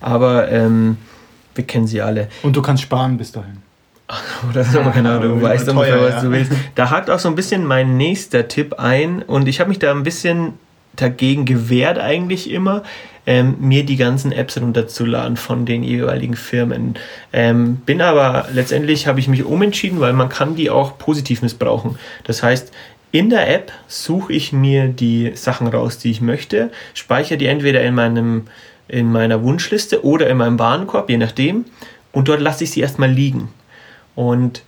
Aber 0.01 0.51
ähm, 0.51 0.96
wir 1.55 1.64
kennen 1.64 1.87
sie 1.87 2.03
alle. 2.03 2.29
Und 2.42 2.57
du 2.57 2.62
kannst 2.62 2.83
sparen 2.83 3.16
bis 3.16 3.33
dahin. 3.33 3.59
Oder 4.51 4.64
so, 4.64 4.83
genau, 4.92 5.18
du 5.20 5.40
weißt 5.40 5.68
ungefähr, 5.68 6.03
was 6.03 6.14
ja. 6.14 6.23
du 6.23 6.31
willst. 6.33 6.53
Da 6.75 6.90
hakt 6.90 7.11
auch 7.11 7.18
so 7.20 7.29
ein 7.29 7.37
bisschen 7.37 7.64
mein 7.64 7.96
nächster 7.96 8.49
Tipp 8.49 8.75
ein. 8.75 9.23
Und 9.23 9.46
ich 9.46 9.61
habe 9.61 9.68
mich 9.68 9.79
da 9.79 9.92
ein 9.92 10.03
bisschen 10.03 10.55
dagegen 11.01 11.45
gewehrt 11.45 11.99
eigentlich 11.99 12.51
immer, 12.51 12.83
ähm, 13.27 13.57
mir 13.61 13.85
die 13.85 13.97
ganzen 13.97 14.33
Apps 14.33 14.61
runterzuladen 14.61 15.37
von 15.37 15.67
den 15.67 15.83
jeweiligen 15.83 16.37
Firmen. 16.37 16.95
Ähm, 17.33 17.77
bin 17.77 18.01
aber 18.01 18.49
letztendlich 18.53 19.07
habe 19.07 19.21
ich 19.21 19.29
mich 19.29 19.45
umentschieden, 19.45 20.01
weil 20.01 20.13
man 20.13 20.29
kann 20.29 20.57
die 20.57 20.71
auch 20.71 20.99
positiv 20.99 21.43
missbrauchen. 21.43 21.99
Das 22.25 22.43
heißt, 22.43 22.73
in 23.13 23.29
der 23.29 23.53
App 23.53 23.73
suche 23.89 24.33
ich 24.33 24.53
mir 24.53 24.89
die 24.89 25.33
Sachen 25.35 25.67
raus, 25.67 25.99
die 25.99 26.11
ich 26.11 26.21
möchte, 26.21 26.71
speichere 26.95 27.39
die 27.39 27.47
entweder 27.47 27.83
in 27.83 27.95
meinem 27.95 28.47
in 28.91 29.13
meiner 29.13 29.43
Wunschliste 29.45 30.05
oder 30.05 30.29
in 30.29 30.37
meinem 30.37 30.59
Warenkorb, 30.59 31.09
je 31.11 31.17
nachdem, 31.17 31.65
und 32.11 32.27
dort 32.27 32.41
lasse 32.41 32.65
ich 32.65 32.73
sie 32.73 32.81
erstmal 32.81 33.11
liegen. 33.11 33.49
Und 34.17 34.63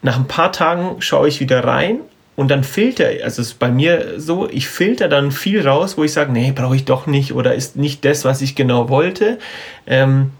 nach 0.00 0.16
ein 0.16 0.28
paar 0.28 0.52
Tagen 0.52 1.00
schaue 1.00 1.26
ich 1.26 1.40
wieder 1.40 1.64
rein 1.64 1.98
und 2.38 2.52
dann 2.52 2.62
filter, 2.62 3.06
also 3.24 3.42
es 3.42 3.48
ist 3.48 3.58
bei 3.58 3.68
mir 3.68 4.20
so, 4.20 4.48
ich 4.48 4.68
filter 4.68 5.08
dann 5.08 5.32
viel 5.32 5.66
raus, 5.66 5.98
wo 5.98 6.04
ich 6.04 6.12
sage, 6.12 6.30
nee, 6.30 6.52
brauche 6.52 6.76
ich 6.76 6.84
doch 6.84 7.08
nicht 7.08 7.32
oder 7.32 7.56
ist 7.56 7.74
nicht 7.74 8.04
das, 8.04 8.24
was 8.24 8.42
ich 8.42 8.54
genau 8.54 8.88
wollte. 8.88 9.40
Ähm, 9.88 10.30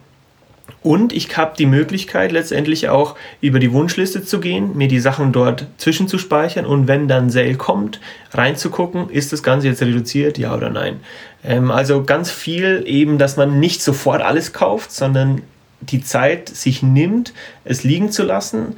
und 0.85 1.13
ich 1.13 1.37
habe 1.37 1.57
die 1.59 1.67
Möglichkeit 1.67 2.31
letztendlich 2.31 2.89
auch 2.89 3.17
über 3.41 3.59
die 3.59 3.73
Wunschliste 3.73 4.25
zu 4.25 4.39
gehen, 4.39 4.77
mir 4.77 4.87
die 4.87 5.01
Sachen 5.01 5.33
dort 5.33 5.67
zwischenzuspeichern 5.79 6.67
und 6.67 6.87
wenn 6.87 7.09
dann 7.09 7.31
Sale 7.31 7.57
kommt, 7.57 7.99
reinzugucken, 8.31 9.11
ist 9.11 9.33
das 9.33 9.43
Ganze 9.43 9.67
jetzt 9.67 9.83
reduziert, 9.83 10.39
ja 10.39 10.55
oder 10.55 10.71
nein. 10.71 11.01
Ähm, 11.43 11.73
also 11.73 12.05
ganz 12.05 12.31
viel 12.31 12.85
eben, 12.87 13.19
dass 13.19 13.37
man 13.37 13.59
nicht 13.59 13.83
sofort 13.83 14.23
alles 14.23 14.53
kauft, 14.53 14.93
sondern 14.93 15.43
die 15.81 16.05
Zeit 16.05 16.49
sich 16.49 16.81
nimmt, 16.81 17.33
es 17.65 17.83
liegen 17.83 18.13
zu 18.13 18.23
lassen 18.23 18.77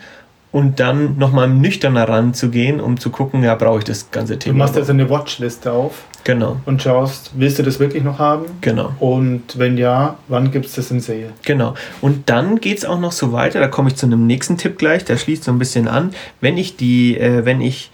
und 0.53 0.81
dann 0.81 1.17
nochmal 1.17 1.49
nüchterner 1.49 2.09
ranzugehen, 2.09 2.81
um 2.81 2.99
zu 2.99 3.11
gucken, 3.11 3.43
ja, 3.43 3.55
brauche 3.55 3.79
ich 3.79 3.85
das 3.85 4.11
ganze 4.11 4.39
Thema. 4.39 4.55
Du 4.55 4.59
machst 4.59 4.77
jetzt 4.77 4.91
eine 4.91 5.09
Watchliste 5.09 5.73
auf. 5.73 6.05
Genau. 6.25 6.57
Und 6.67 6.83
schaust, 6.83 7.31
willst 7.35 7.59
du 7.59 7.63
das 7.63 7.81
wirklich 7.81 8.03
noch 8.03 8.19
haben? 8.19 8.45
Genau. 8.61 8.93
Und 8.99 9.59
wenn 9.59 9.79
ja, 9.79 10.19
wann 10.29 10.51
gibt 10.51 10.67
es 10.67 10.75
das 10.75 10.91
in 10.91 11.01
Sale? 11.01 11.33
Genau. 11.45 11.75
Und 12.01 12.29
dann 12.29 12.61
geht 12.61 12.79
es 12.79 12.85
auch 12.85 13.01
noch 13.01 13.13
so 13.13 13.33
weiter, 13.33 13.61
da 13.61 13.69
komme 13.69 13.89
ich 13.89 13.97
zu 13.97 14.07
einem 14.07 14.27
nächsten 14.27 14.59
Tipp 14.59 14.77
gleich, 14.77 15.05
der 15.05 15.17
schließt 15.17 15.45
so 15.45 15.53
ein 15.53 15.59
bisschen 15.59 15.89
an. 15.89 16.11
Wenn 16.41 16.59
ich 16.59 16.77
die, 16.77 17.17
äh, 17.17 17.45
wenn 17.45 17.61
ich 17.61 17.91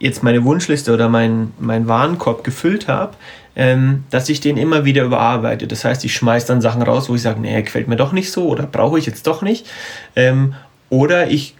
jetzt 0.00 0.22
meine 0.22 0.44
Wunschliste 0.44 0.92
oder 0.92 1.08
meinen 1.08 1.52
mein 1.58 1.88
Warenkorb 1.88 2.42
gefüllt 2.42 2.88
habe, 2.88 3.14
ähm, 3.54 4.04
dass 4.10 4.28
ich 4.28 4.40
den 4.40 4.56
immer 4.56 4.84
wieder 4.84 5.04
überarbeite. 5.04 5.66
Das 5.66 5.84
heißt, 5.84 6.04
ich 6.04 6.14
schmeiße 6.14 6.46
dann 6.46 6.60
Sachen 6.60 6.82
raus, 6.82 7.08
wo 7.08 7.16
ich 7.16 7.22
sage, 7.22 7.40
nee, 7.40 7.60
gefällt 7.62 7.88
mir 7.88 7.96
doch 7.96 8.12
nicht 8.12 8.30
so 8.30 8.48
oder 8.48 8.64
brauche 8.64 8.98
ich 8.98 9.06
jetzt 9.06 9.26
doch 9.26 9.42
nicht. 9.42 9.66
Ähm, 10.14 10.54
oder 10.90 11.28
ich 11.30 11.54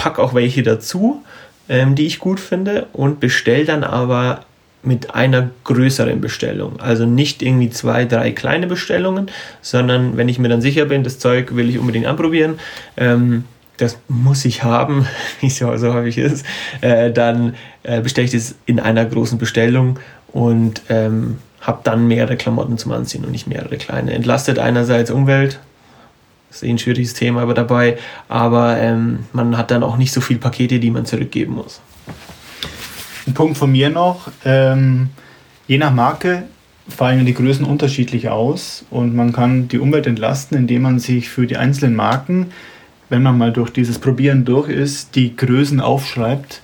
packe 0.00 0.22
auch 0.22 0.32
welche 0.32 0.62
dazu, 0.62 1.22
ähm, 1.68 1.94
die 1.94 2.06
ich 2.06 2.20
gut 2.20 2.40
finde 2.40 2.86
und 2.94 3.20
bestelle 3.20 3.66
dann 3.66 3.84
aber 3.84 4.40
mit 4.82 5.14
einer 5.14 5.50
größeren 5.64 6.22
Bestellung. 6.22 6.80
Also 6.80 7.04
nicht 7.04 7.42
irgendwie 7.42 7.68
zwei, 7.68 8.06
drei 8.06 8.32
kleine 8.32 8.66
Bestellungen, 8.66 9.30
sondern 9.60 10.16
wenn 10.16 10.30
ich 10.30 10.38
mir 10.38 10.48
dann 10.48 10.62
sicher 10.62 10.86
bin, 10.86 11.04
das 11.04 11.18
Zeug 11.18 11.54
will 11.54 11.68
ich 11.68 11.78
unbedingt 11.78 12.06
anprobieren, 12.06 12.58
ähm, 12.96 13.44
das 13.76 13.98
muss 14.08 14.46
ich 14.46 14.62
haben, 14.62 15.06
wie 15.40 15.48
es 15.48 15.58
ja 15.58 15.76
so 15.76 15.92
häufig 15.92 16.16
ist, 16.16 16.46
äh, 16.80 17.12
dann 17.12 17.54
äh, 17.82 18.00
bestelle 18.00 18.24
ich 18.24 18.32
das 18.32 18.54
in 18.64 18.80
einer 18.80 19.04
großen 19.04 19.36
Bestellung 19.36 19.98
und 20.28 20.80
ähm, 20.88 21.36
habe 21.60 21.80
dann 21.84 22.08
mehrere 22.08 22.38
Klamotten 22.38 22.78
zum 22.78 22.92
Anziehen 22.92 23.26
und 23.26 23.32
nicht 23.32 23.46
mehrere 23.46 23.76
kleine. 23.76 24.14
Entlastet 24.14 24.58
einerseits 24.58 25.10
Umwelt, 25.10 25.60
ist 26.50 26.62
eh 26.62 26.70
ein 26.70 26.78
schwieriges 26.78 27.14
Thema 27.14 27.42
aber 27.42 27.54
dabei, 27.54 27.98
aber 28.28 28.76
ähm, 28.78 29.20
man 29.32 29.56
hat 29.56 29.70
dann 29.70 29.82
auch 29.82 29.96
nicht 29.96 30.12
so 30.12 30.20
viele 30.20 30.40
Pakete, 30.40 30.80
die 30.80 30.90
man 30.90 31.06
zurückgeben 31.06 31.54
muss. 31.54 31.80
Ein 33.26 33.34
Punkt 33.34 33.56
von 33.56 33.70
mir 33.70 33.90
noch, 33.90 34.30
ähm, 34.44 35.10
je 35.66 35.78
nach 35.78 35.92
Marke 35.92 36.44
fallen 36.88 37.24
die 37.24 37.34
Größen 37.34 37.64
unterschiedlich 37.64 38.28
aus 38.28 38.84
und 38.90 39.14
man 39.14 39.32
kann 39.32 39.68
die 39.68 39.78
Umwelt 39.78 40.06
entlasten, 40.06 40.58
indem 40.58 40.82
man 40.82 40.98
sich 40.98 41.28
für 41.28 41.46
die 41.46 41.56
einzelnen 41.56 41.94
Marken, 41.94 42.46
wenn 43.08 43.22
man 43.22 43.38
mal 43.38 43.52
durch 43.52 43.70
dieses 43.70 43.98
Probieren 43.98 44.44
durch 44.44 44.68
ist, 44.68 45.14
die 45.14 45.36
Größen 45.36 45.80
aufschreibt, 45.80 46.62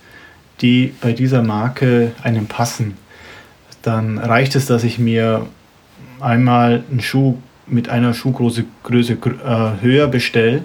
die 0.61 0.93
bei 1.01 1.13
dieser 1.13 1.43
Marke 1.43 2.11
einem 2.23 2.47
passen. 2.47 2.97
Dann 3.81 4.17
reicht 4.17 4.55
es, 4.55 4.65
dass 4.65 4.83
ich 4.83 4.99
mir 4.99 5.45
einmal 6.19 6.83
einen 6.89 7.01
Schuh 7.01 7.37
mit 7.67 7.89
einer 7.89 8.13
Schuhgröße 8.13 8.65
Größe, 8.83 9.13
äh, 9.13 9.81
höher 9.81 10.07
bestelle 10.07 10.63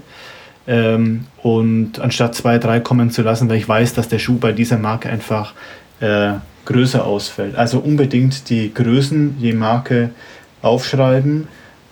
ähm, 0.67 1.27
und 1.43 1.99
anstatt 1.99 2.35
zwei, 2.35 2.59
drei 2.59 2.81
kommen 2.81 3.11
zu 3.11 3.23
lassen, 3.23 3.49
weil 3.49 3.59
ich 3.59 3.69
weiß, 3.69 3.95
dass 3.95 4.09
der 4.09 4.19
Schuh 4.19 4.39
bei 4.39 4.53
dieser 4.53 4.79
Marke 4.79 5.09
einfach 5.09 5.55
äh, 6.01 6.35
größer 6.65 7.05
ausfällt. 7.05 7.57
Also 7.57 7.79
unbedingt 7.79 8.49
die 8.49 8.73
Größen 8.73 9.37
je 9.39 9.53
Marke 9.53 10.11
aufschreiben, 10.63 11.49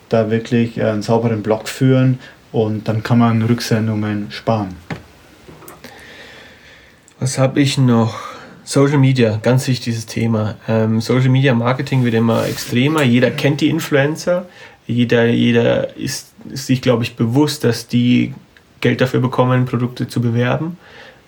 da 0.09 0.31
wirklich 0.31 0.79
äh, 0.79 0.85
einen 0.85 1.03
sauberen 1.03 1.43
Block 1.43 1.69
führen 1.69 2.19
und 2.53 2.89
dann 2.89 3.03
kann 3.03 3.19
man 3.19 3.43
Rücksendungen 3.43 4.31
sparen. 4.31 4.77
Was 7.19 7.39
habe 7.39 7.61
ich 7.61 7.77
noch? 7.77 8.31
Social 8.71 8.99
Media, 8.99 9.41
ganz 9.43 9.67
wichtiges 9.67 10.07
Thema. 10.07 10.55
Ähm, 10.69 11.01
Social 11.01 11.29
Media 11.29 11.53
Marketing 11.55 12.05
wird 12.05 12.15
immer 12.15 12.47
extremer. 12.47 13.03
Jeder 13.03 13.33
kennt 13.33 13.61
die 13.61 13.69
Influencer. 13.69 14.47
Jeder, 14.91 15.27
jeder 15.27 15.97
ist, 15.97 16.33
ist 16.51 16.67
sich, 16.67 16.83
glaube 16.83 17.03
ich, 17.03 17.17
bewusst, 17.17 17.65
dass 17.65 17.87
die 17.87 18.35
Geld 18.81 19.01
dafür 19.01 19.21
bekommen, 19.21 19.67
Produkte 19.67 20.09
zu 20.09 20.21
bewerben. 20.21 20.79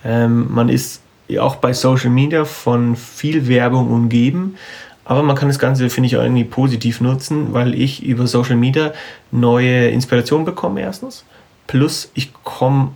Ähm, 0.05 0.53
man 0.53 0.69
ist 0.69 1.03
auch 1.39 1.57
bei 1.57 1.73
Social 1.73 2.11
Media 2.11 2.45
von 2.45 2.97
viel 2.97 3.47
Werbung 3.49 3.91
umgeben. 3.91 4.57
Aber 5.05 5.23
man 5.23 5.37
kann 5.37 5.49
das 5.49 5.59
Ganze, 5.59 5.91
finde 5.91 6.07
ich, 6.07 6.17
auch 6.17 6.23
irgendwie 6.23 6.45
positiv 6.45 7.01
nutzen, 7.01 7.53
weil 7.53 7.75
ich 7.75 8.03
über 8.05 8.27
Social 8.27 8.57
Media 8.57 8.93
neue 9.31 9.89
Inspiration 9.89 10.45
bekomme, 10.45 10.81
erstens. 10.81 11.25
Plus, 11.67 12.11
ich 12.15 12.33
komme 12.45 12.93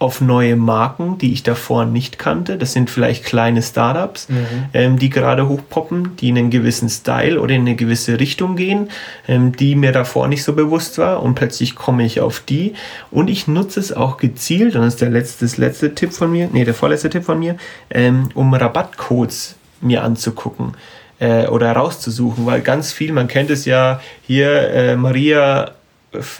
auf 0.00 0.22
neue 0.22 0.56
Marken, 0.56 1.18
die 1.18 1.32
ich 1.32 1.42
davor 1.42 1.84
nicht 1.84 2.18
kannte. 2.18 2.56
Das 2.56 2.72
sind 2.72 2.88
vielleicht 2.88 3.22
kleine 3.22 3.60
Startups, 3.60 4.30
mhm. 4.30 4.46
ähm, 4.72 4.98
die 4.98 5.10
gerade 5.10 5.46
hochpoppen, 5.46 6.16
die 6.16 6.30
in 6.30 6.38
einen 6.38 6.50
gewissen 6.50 6.88
Style 6.88 7.38
oder 7.38 7.54
in 7.54 7.60
eine 7.60 7.76
gewisse 7.76 8.18
Richtung 8.18 8.56
gehen, 8.56 8.88
ähm, 9.28 9.54
die 9.54 9.76
mir 9.76 9.92
davor 9.92 10.26
nicht 10.26 10.42
so 10.42 10.54
bewusst 10.54 10.96
war. 10.96 11.22
Und 11.22 11.34
plötzlich 11.34 11.74
komme 11.74 12.04
ich 12.06 12.20
auf 12.20 12.40
die. 12.40 12.72
Und 13.10 13.28
ich 13.28 13.46
nutze 13.46 13.78
es 13.78 13.92
auch 13.92 14.16
gezielt, 14.16 14.74
und 14.74 14.80
das 14.80 14.94
ist 14.94 15.02
der 15.02 15.10
letzte, 15.10 15.44
das 15.44 15.58
letzte 15.58 15.94
Tipp 15.94 16.14
von 16.14 16.32
mir, 16.32 16.48
nee, 16.50 16.64
der 16.64 16.74
vorletzte 16.74 17.10
Tipp 17.10 17.24
von 17.24 17.38
mir, 17.38 17.56
ähm, 17.90 18.30
um 18.32 18.54
Rabattcodes 18.54 19.56
mir 19.82 20.02
anzugucken 20.02 20.72
äh, 21.18 21.46
oder 21.46 21.68
herauszusuchen, 21.68 22.46
weil 22.46 22.62
ganz 22.62 22.90
viel, 22.90 23.12
man 23.12 23.28
kennt 23.28 23.50
es 23.50 23.66
ja 23.66 24.00
hier, 24.22 24.70
äh, 24.70 24.96
Maria, 24.96 25.72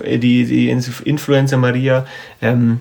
äh, 0.03 0.19
die, 0.19 0.47
die 0.47 0.71
Influencer 0.71 1.59
Maria, 1.59 2.07
ähm, 2.41 2.81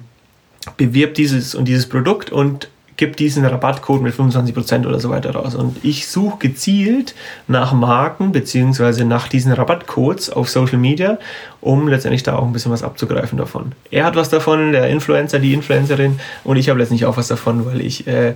bewirbt 0.77 1.17
dieses 1.17 1.55
und 1.55 1.65
dieses 1.65 1.87
Produkt 1.87 2.31
und 2.31 2.69
gibt 2.99 3.19
diesen 3.19 3.45
Rabattcode 3.45 4.01
mit 4.01 4.13
25% 4.13 4.85
oder 4.85 4.99
so 4.99 5.09
weiter 5.09 5.31
raus. 5.31 5.55
Und 5.55 5.77
ich 5.85 6.09
suche 6.09 6.37
gezielt 6.39 7.15
nach 7.47 7.71
Marken 7.71 8.33
beziehungsweise 8.33 9.05
nach 9.05 9.29
diesen 9.29 9.53
Rabattcodes 9.53 10.29
auf 10.29 10.49
Social 10.49 10.77
Media, 10.77 11.17
um 11.61 11.87
letztendlich 11.87 12.23
da 12.23 12.35
auch 12.35 12.45
ein 12.45 12.51
bisschen 12.51 12.73
was 12.73 12.83
abzugreifen 12.83 13.37
davon. 13.37 13.71
Er 13.89 14.03
hat 14.03 14.17
was 14.17 14.27
davon, 14.27 14.73
der 14.73 14.89
Influencer, 14.89 15.39
die 15.39 15.53
Influencerin, 15.53 16.19
und 16.43 16.57
ich 16.57 16.67
habe 16.67 16.77
letztendlich 16.77 17.05
auch 17.05 17.15
was 17.15 17.29
davon, 17.29 17.65
weil 17.65 17.79
ich 17.79 18.05
äh, 18.05 18.33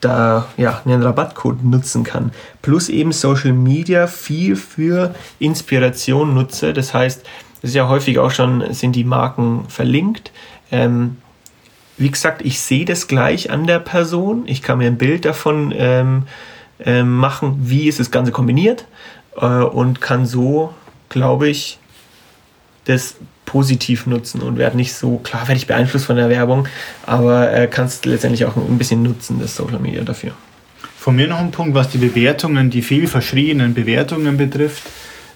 da 0.00 0.48
ja, 0.56 0.80
einen 0.86 1.02
Rabattcode 1.02 1.62
nutzen 1.62 2.02
kann. 2.02 2.32
Plus 2.62 2.88
eben 2.88 3.12
Social 3.12 3.52
Media 3.52 4.06
viel 4.06 4.56
für 4.56 5.14
Inspiration 5.38 6.32
nutze. 6.32 6.72
Das 6.72 6.94
heißt, 6.94 7.22
das 7.60 7.70
ist 7.70 7.76
ja 7.76 7.86
häufig 7.86 8.18
auch 8.18 8.30
schon, 8.30 8.72
sind 8.72 8.96
die 8.96 9.04
Marken 9.04 9.66
verlinkt. 9.68 10.32
Ähm, 10.72 11.18
wie 12.00 12.10
gesagt, 12.10 12.42
ich 12.42 12.60
sehe 12.60 12.86
das 12.86 13.08
gleich 13.08 13.50
an 13.50 13.66
der 13.66 13.78
Person. 13.78 14.44
Ich 14.46 14.62
kann 14.62 14.78
mir 14.78 14.86
ein 14.86 14.96
Bild 14.96 15.26
davon 15.26 15.72
ähm, 15.76 16.22
äh, 16.82 17.02
machen, 17.02 17.56
wie 17.60 17.88
ist 17.88 18.00
das 18.00 18.10
Ganze 18.10 18.32
kombiniert 18.32 18.86
äh, 19.36 19.44
und 19.44 20.00
kann 20.00 20.24
so, 20.24 20.72
glaube 21.10 21.48
ich, 21.48 21.78
das 22.86 23.16
positiv 23.44 24.06
nutzen 24.06 24.40
und 24.40 24.56
werde 24.56 24.78
nicht 24.78 24.94
so, 24.94 25.18
klar 25.18 25.46
werde 25.46 25.58
ich 25.58 25.66
beeinflusst 25.66 26.06
von 26.06 26.16
der 26.16 26.30
Werbung, 26.30 26.68
aber 27.04 27.52
äh, 27.52 27.66
kannst 27.66 28.06
letztendlich 28.06 28.46
auch 28.46 28.56
ein 28.56 28.78
bisschen 28.78 29.02
nutzen, 29.02 29.38
das 29.38 29.54
Social 29.54 29.78
Media 29.78 30.02
dafür. 30.02 30.32
Von 30.96 31.16
mir 31.16 31.26
noch 31.28 31.38
ein 31.38 31.50
Punkt, 31.50 31.74
was 31.74 31.90
die 31.90 31.98
Bewertungen, 31.98 32.70
die 32.70 32.80
viel 32.80 33.08
verschriebenen 33.08 33.74
Bewertungen 33.74 34.38
betrifft. 34.38 34.84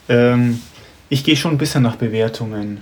Ähm, 0.08 0.60
ich 1.10 1.24
gehe 1.24 1.36
schon 1.36 1.52
ein 1.52 1.58
bisschen 1.58 1.82
nach 1.82 1.96
Bewertungen 1.96 2.78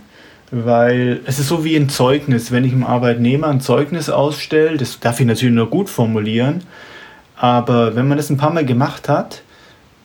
weil 0.53 1.21
es 1.25 1.39
ist 1.39 1.49
so 1.49 1.65
wie 1.65 1.75
ein 1.75 1.89
Zeugnis. 1.89 2.53
Wenn 2.53 2.65
ich 2.65 2.73
einem 2.73 2.85
Arbeitnehmer 2.85 3.49
ein 3.49 3.63
Zeugnis 3.63 4.11
ausstelle, 4.11 4.77
das 4.77 5.01
darf 5.01 5.19
ich 5.19 5.27
natürlich 5.27 5.55
nur 5.55 5.71
gut 5.71 5.89
formulieren, 5.89 6.63
aber 7.37 7.97
wenn 7.97 8.07
man 8.07 8.19
das 8.19 8.31
ein 8.31 8.37
paar 8.37 8.53
Mal 8.53 8.67
gemacht 8.67 9.09
hat 9.09 9.43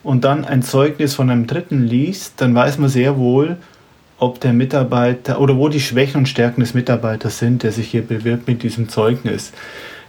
und 0.03 0.23
dann 0.23 0.45
ein 0.45 0.63
Zeugnis 0.63 1.13
von 1.13 1.29
einem 1.29 1.47
Dritten 1.47 1.83
liest, 1.83 2.35
dann 2.37 2.55
weiß 2.55 2.77
man 2.79 2.89
sehr 2.89 3.17
wohl, 3.17 3.57
ob 4.19 4.39
der 4.39 4.53
Mitarbeiter 4.53 5.39
oder 5.41 5.57
wo 5.57 5.67
die 5.67 5.81
Schwächen 5.81 6.19
und 6.19 6.29
Stärken 6.29 6.61
des 6.61 6.73
Mitarbeiters 6.73 7.37
sind, 7.37 7.61
der 7.61 7.73
sich 7.73 7.89
hier 7.89 8.01
bewirbt 8.01 8.47
mit 8.47 8.63
diesem 8.63 8.87
Zeugnis. 8.87 9.51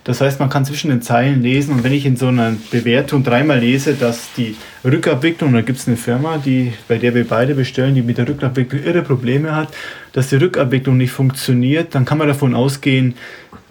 Das 0.08 0.22
heißt, 0.22 0.40
man 0.40 0.48
kann 0.48 0.64
zwischen 0.64 0.88
den 0.88 1.02
Zeilen 1.02 1.42
lesen 1.42 1.74
und 1.74 1.84
wenn 1.84 1.92
ich 1.92 2.06
in 2.06 2.16
so 2.16 2.28
einer 2.28 2.54
Bewertung 2.70 3.22
dreimal 3.24 3.58
lese, 3.58 3.92
dass 3.92 4.32
die 4.38 4.56
Rückabwicklung, 4.82 5.52
da 5.52 5.60
gibt 5.60 5.80
es 5.80 5.86
eine 5.86 5.98
Firma, 5.98 6.38
die, 6.38 6.72
bei 6.88 6.96
der 6.96 7.14
wir 7.14 7.28
beide 7.28 7.54
bestellen, 7.54 7.94
die 7.94 8.00
mit 8.00 8.16
der 8.16 8.26
Rückabwicklung 8.26 8.82
irre 8.82 9.02
Probleme 9.02 9.54
hat, 9.54 9.68
dass 10.14 10.30
die 10.30 10.36
Rückabwicklung 10.36 10.96
nicht 10.96 11.10
funktioniert, 11.10 11.94
dann 11.94 12.06
kann 12.06 12.16
man 12.16 12.26
davon 12.26 12.54
ausgehen, 12.54 13.16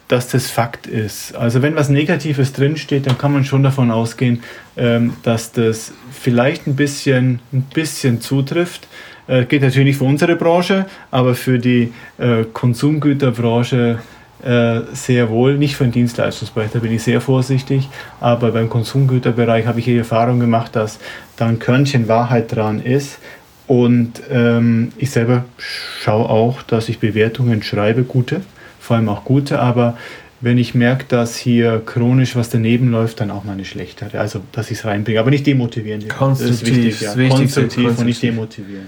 dass 0.09 0.27
das 0.27 0.47
Fakt 0.47 0.85
ist. 0.85 1.35
Also 1.35 1.63
wenn 1.63 1.75
was 1.75 1.89
Negatives 1.89 2.53
drinsteht, 2.53 3.07
dann 3.07 3.17
kann 3.17 3.33
man 3.33 3.43
schon 3.43 3.63
davon 3.63 3.89
ausgehen, 3.89 4.43
ähm, 4.77 5.13
dass 5.23 5.53
das 5.53 5.91
vielleicht 6.11 6.67
ein 6.67 6.75
bisschen, 6.75 7.39
ein 7.51 7.63
bisschen 7.73 8.21
zutrifft. 8.21 8.87
Äh, 9.25 9.45
geht 9.45 9.63
natürlich 9.63 9.87
nicht 9.87 9.97
für 9.97 10.03
unsere 10.03 10.35
Branche, 10.35 10.85
aber 11.09 11.33
für 11.33 11.57
die 11.57 11.91
äh, 12.19 12.43
Konsumgüterbranche 12.53 13.97
äh, 14.43 14.81
sehr 14.93 15.29
wohl, 15.29 15.57
nicht 15.57 15.75
für 15.75 15.83
den 15.83 15.93
Dienstleistungsbereich, 15.93 16.71
da 16.71 16.79
bin 16.79 16.91
ich 16.91 17.03
sehr 17.03 17.21
vorsichtig, 17.21 17.89
aber 18.19 18.51
beim 18.51 18.69
Konsumgüterbereich 18.69 19.65
habe 19.65 19.79
ich 19.79 19.85
die 19.85 19.97
Erfahrung 19.97 20.39
gemacht, 20.39 20.75
dass 20.75 20.99
da 21.37 21.47
ein 21.47 21.59
Körnchen 21.59 22.07
Wahrheit 22.07 22.55
dran 22.55 22.81
ist. 22.81 23.19
Und 23.65 24.21
ähm, 24.29 24.93
ich 24.97 25.11
selber 25.11 25.43
schaue 25.57 26.29
auch, 26.29 26.61
dass 26.61 26.87
ich 26.87 26.99
Bewertungen 26.99 27.63
schreibe, 27.63 28.03
gute, 28.03 28.41
vor 28.79 28.95
allem 28.95 29.09
auch 29.09 29.25
gute, 29.25 29.59
aber 29.59 29.97
wenn 30.39 30.57
ich 30.57 30.75
merke, 30.75 31.05
dass 31.07 31.35
hier 31.35 31.81
chronisch 31.85 32.35
was 32.35 32.49
daneben 32.49 32.91
läuft, 32.91 33.19
dann 33.19 33.31
auch 33.31 33.43
mal 33.43 33.53
eine 33.53 33.65
schlechtere. 33.65 34.19
Also, 34.19 34.41
dass 34.51 34.69
ich 34.69 34.77
es 34.77 34.85
reinbringe, 34.85 35.19
aber 35.19 35.31
nicht 35.31 35.47
demotivieren. 35.47 36.07
Konstruktiv, 36.07 36.59
das 36.59 36.61
ist 36.61 36.75
wichtig, 36.75 37.01
ja. 37.01 37.13
Konstruktiv, 37.15 37.49
konstruktiv 37.49 37.99
und 37.99 38.05
nicht 38.05 38.23
demotivieren. 38.23 38.85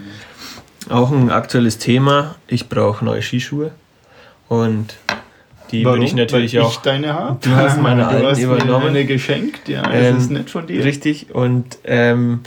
Auch 0.90 1.12
ein 1.12 1.30
aktuelles 1.32 1.80
Thema. 1.80 2.36
Ich 2.48 2.70
brauche 2.70 3.04
neue 3.04 3.22
Skischuhe. 3.22 3.72
Und 4.48 4.96
die 5.72 5.86
Warum? 5.86 5.98
würde 5.98 6.06
ich 6.06 6.16
natürlich 6.16 6.56
Weil 6.56 6.62
auch. 6.64 6.72
Ich 6.72 6.78
deine 6.78 7.14
habe. 7.14 7.38
Du 7.42 7.56
hast 7.56 7.82
meine 7.82 8.04
du 8.04 8.28
hast 8.28 8.40
übernommen. 8.40 8.86
Mir 8.86 9.00
eine 9.00 9.06
geschenkt, 9.06 9.70
ja. 9.70 9.84
Ähm, 9.92 10.16
das 10.16 10.24
ist 10.24 10.32
nett 10.32 10.50
von 10.50 10.68
dir. 10.68 10.84
Richtig. 10.84 11.28
Und 11.34 11.80
ähm, 11.84 12.42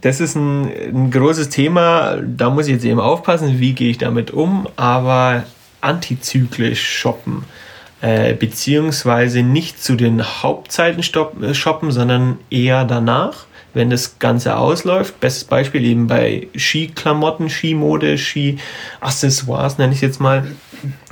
das 0.00 0.20
ist 0.20 0.34
ein, 0.34 0.66
ein 0.66 1.10
großes 1.10 1.48
Thema. 1.48 2.18
Da 2.22 2.50
muss 2.50 2.66
ich 2.66 2.74
jetzt 2.74 2.84
eben 2.84 3.00
aufpassen, 3.00 3.60
wie 3.60 3.72
gehe 3.72 3.90
ich 3.90 3.98
damit 3.98 4.30
um. 4.30 4.68
Aber 4.76 5.44
antizyklisch 5.80 6.82
shoppen. 6.82 7.44
Äh, 8.00 8.34
beziehungsweise 8.34 9.42
nicht 9.42 9.82
zu 9.82 9.94
den 9.94 10.22
Hauptzeiten 10.22 11.00
äh, 11.42 11.54
shoppen, 11.54 11.90
sondern 11.90 12.38
eher 12.50 12.84
danach 12.84 13.46
wenn 13.74 13.90
das 13.90 14.18
Ganze 14.18 14.56
ausläuft. 14.56 15.20
Bestes 15.20 15.44
Beispiel 15.44 15.84
eben 15.84 16.06
bei 16.06 16.48
Skiklamotten, 16.56 17.50
Skimode, 17.50 18.16
Ski-Accessoires 18.16 19.78
nenne 19.78 19.92
ich 19.92 20.00
jetzt 20.00 20.20
mal, 20.20 20.46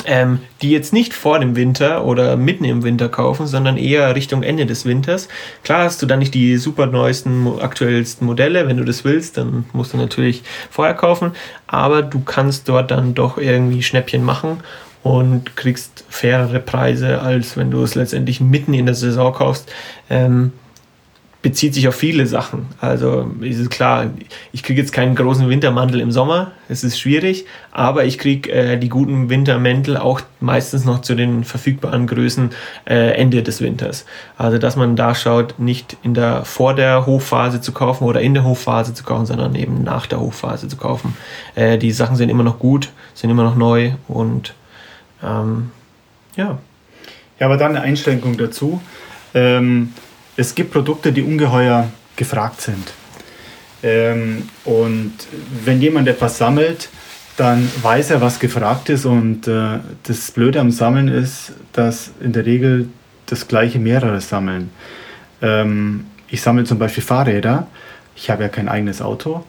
ähm, 0.04 0.40
die 0.62 0.70
jetzt 0.70 0.92
nicht 0.92 1.14
vor 1.14 1.38
dem 1.38 1.56
Winter 1.56 2.04
oder 2.04 2.36
mitten 2.36 2.64
im 2.64 2.82
Winter 2.82 3.08
kaufen, 3.08 3.46
sondern 3.46 3.76
eher 3.76 4.14
Richtung 4.14 4.42
Ende 4.42 4.66
des 4.66 4.84
Winters. 4.84 5.28
Klar 5.64 5.84
hast 5.84 6.02
du 6.02 6.06
dann 6.06 6.18
nicht 6.18 6.34
die 6.34 6.56
super 6.56 6.86
neuesten, 6.86 7.60
aktuellsten 7.60 8.26
Modelle. 8.26 8.68
Wenn 8.68 8.76
du 8.76 8.84
das 8.84 9.04
willst, 9.04 9.36
dann 9.36 9.64
musst 9.72 9.92
du 9.92 9.96
natürlich 9.96 10.42
vorher 10.70 10.94
kaufen. 10.94 11.32
Aber 11.66 12.02
du 12.02 12.20
kannst 12.20 12.68
dort 12.68 12.90
dann 12.90 13.14
doch 13.14 13.38
irgendwie 13.38 13.82
Schnäppchen 13.82 14.24
machen 14.24 14.58
und 15.02 15.56
kriegst 15.56 16.04
fairere 16.08 16.60
Preise, 16.60 17.20
als 17.20 17.56
wenn 17.56 17.70
du 17.70 17.82
es 17.82 17.94
letztendlich 17.94 18.40
mitten 18.40 18.74
in 18.74 18.86
der 18.86 18.94
Saison 18.94 19.32
kaufst. 19.32 19.70
Ähm, 20.08 20.52
bezieht 21.42 21.74
sich 21.74 21.88
auf 21.88 21.96
viele 21.96 22.26
Sachen. 22.26 22.66
Also 22.80 23.28
ist 23.40 23.58
es 23.58 23.68
klar, 23.68 24.10
ich 24.52 24.62
kriege 24.62 24.80
jetzt 24.80 24.92
keinen 24.92 25.16
großen 25.16 25.48
Wintermantel 25.48 26.00
im 26.00 26.12
Sommer, 26.12 26.52
es 26.68 26.84
ist 26.84 27.00
schwierig, 27.00 27.46
aber 27.72 28.04
ich 28.04 28.16
kriege 28.16 28.50
äh, 28.50 28.78
die 28.78 28.88
guten 28.88 29.28
Wintermäntel 29.28 29.96
auch 29.96 30.20
meistens 30.38 30.84
noch 30.84 31.00
zu 31.00 31.16
den 31.16 31.42
verfügbaren 31.42 32.06
Größen 32.06 32.50
äh, 32.88 33.14
Ende 33.14 33.42
des 33.42 33.60
Winters. 33.60 34.06
Also 34.38 34.58
dass 34.58 34.76
man 34.76 34.94
da 34.94 35.16
schaut, 35.16 35.58
nicht 35.58 35.96
in 36.04 36.14
der 36.14 36.44
vor 36.44 36.74
der 36.74 37.06
Hochphase 37.06 37.60
zu 37.60 37.72
kaufen 37.72 38.04
oder 38.04 38.20
in 38.20 38.34
der 38.34 38.44
Hochphase 38.44 38.94
zu 38.94 39.02
kaufen, 39.02 39.26
sondern 39.26 39.56
eben 39.56 39.82
nach 39.82 40.06
der 40.06 40.20
Hochphase 40.20 40.68
zu 40.68 40.76
kaufen. 40.76 41.16
Äh, 41.56 41.76
die 41.76 41.90
Sachen 41.90 42.14
sind 42.14 42.28
immer 42.28 42.44
noch 42.44 42.60
gut, 42.60 42.90
sind 43.14 43.30
immer 43.30 43.42
noch 43.42 43.56
neu 43.56 43.92
und 44.06 44.54
ähm, 45.24 45.72
ja. 46.36 46.58
Ja, 47.40 47.46
aber 47.46 47.56
dann 47.56 47.74
eine 47.74 47.80
Einschränkung 47.80 48.36
dazu. 48.36 48.80
Ähm, 49.34 49.92
es 50.36 50.54
gibt 50.54 50.72
Produkte, 50.72 51.12
die 51.12 51.22
ungeheuer 51.22 51.90
gefragt 52.16 52.60
sind. 52.60 52.92
Ähm, 53.82 54.48
und 54.64 55.12
wenn 55.64 55.80
jemand 55.80 56.08
etwas 56.08 56.38
sammelt, 56.38 56.88
dann 57.36 57.68
weiß 57.82 58.10
er, 58.10 58.20
was 58.20 58.38
gefragt 58.38 58.88
ist. 58.88 59.04
Und 59.04 59.48
äh, 59.48 59.78
das 60.04 60.30
Blöde 60.30 60.60
am 60.60 60.70
Sammeln 60.70 61.08
ist, 61.08 61.52
dass 61.72 62.12
in 62.20 62.32
der 62.32 62.46
Regel 62.46 62.88
das 63.26 63.48
gleiche 63.48 63.78
mehrere 63.78 64.20
sammeln. 64.20 64.70
Ähm, 65.40 66.06
ich 66.28 66.42
sammle 66.42 66.64
zum 66.64 66.78
Beispiel 66.78 67.02
Fahrräder. 67.02 67.66
Ich 68.14 68.30
habe 68.30 68.42
ja 68.42 68.48
kein 68.48 68.68
eigenes 68.68 69.02
Auto. 69.02 69.44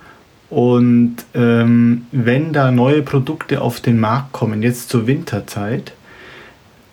Und 0.50 1.18
ähm, 1.34 2.06
wenn 2.12 2.54
da 2.54 2.72
neue 2.72 3.02
Produkte 3.02 3.62
auf 3.62 3.80
den 3.80 4.00
Markt 4.00 4.34
kommen, 4.34 4.62
jetzt 4.62 4.90
zur 4.90 5.08
Winterzeit, 5.08 5.94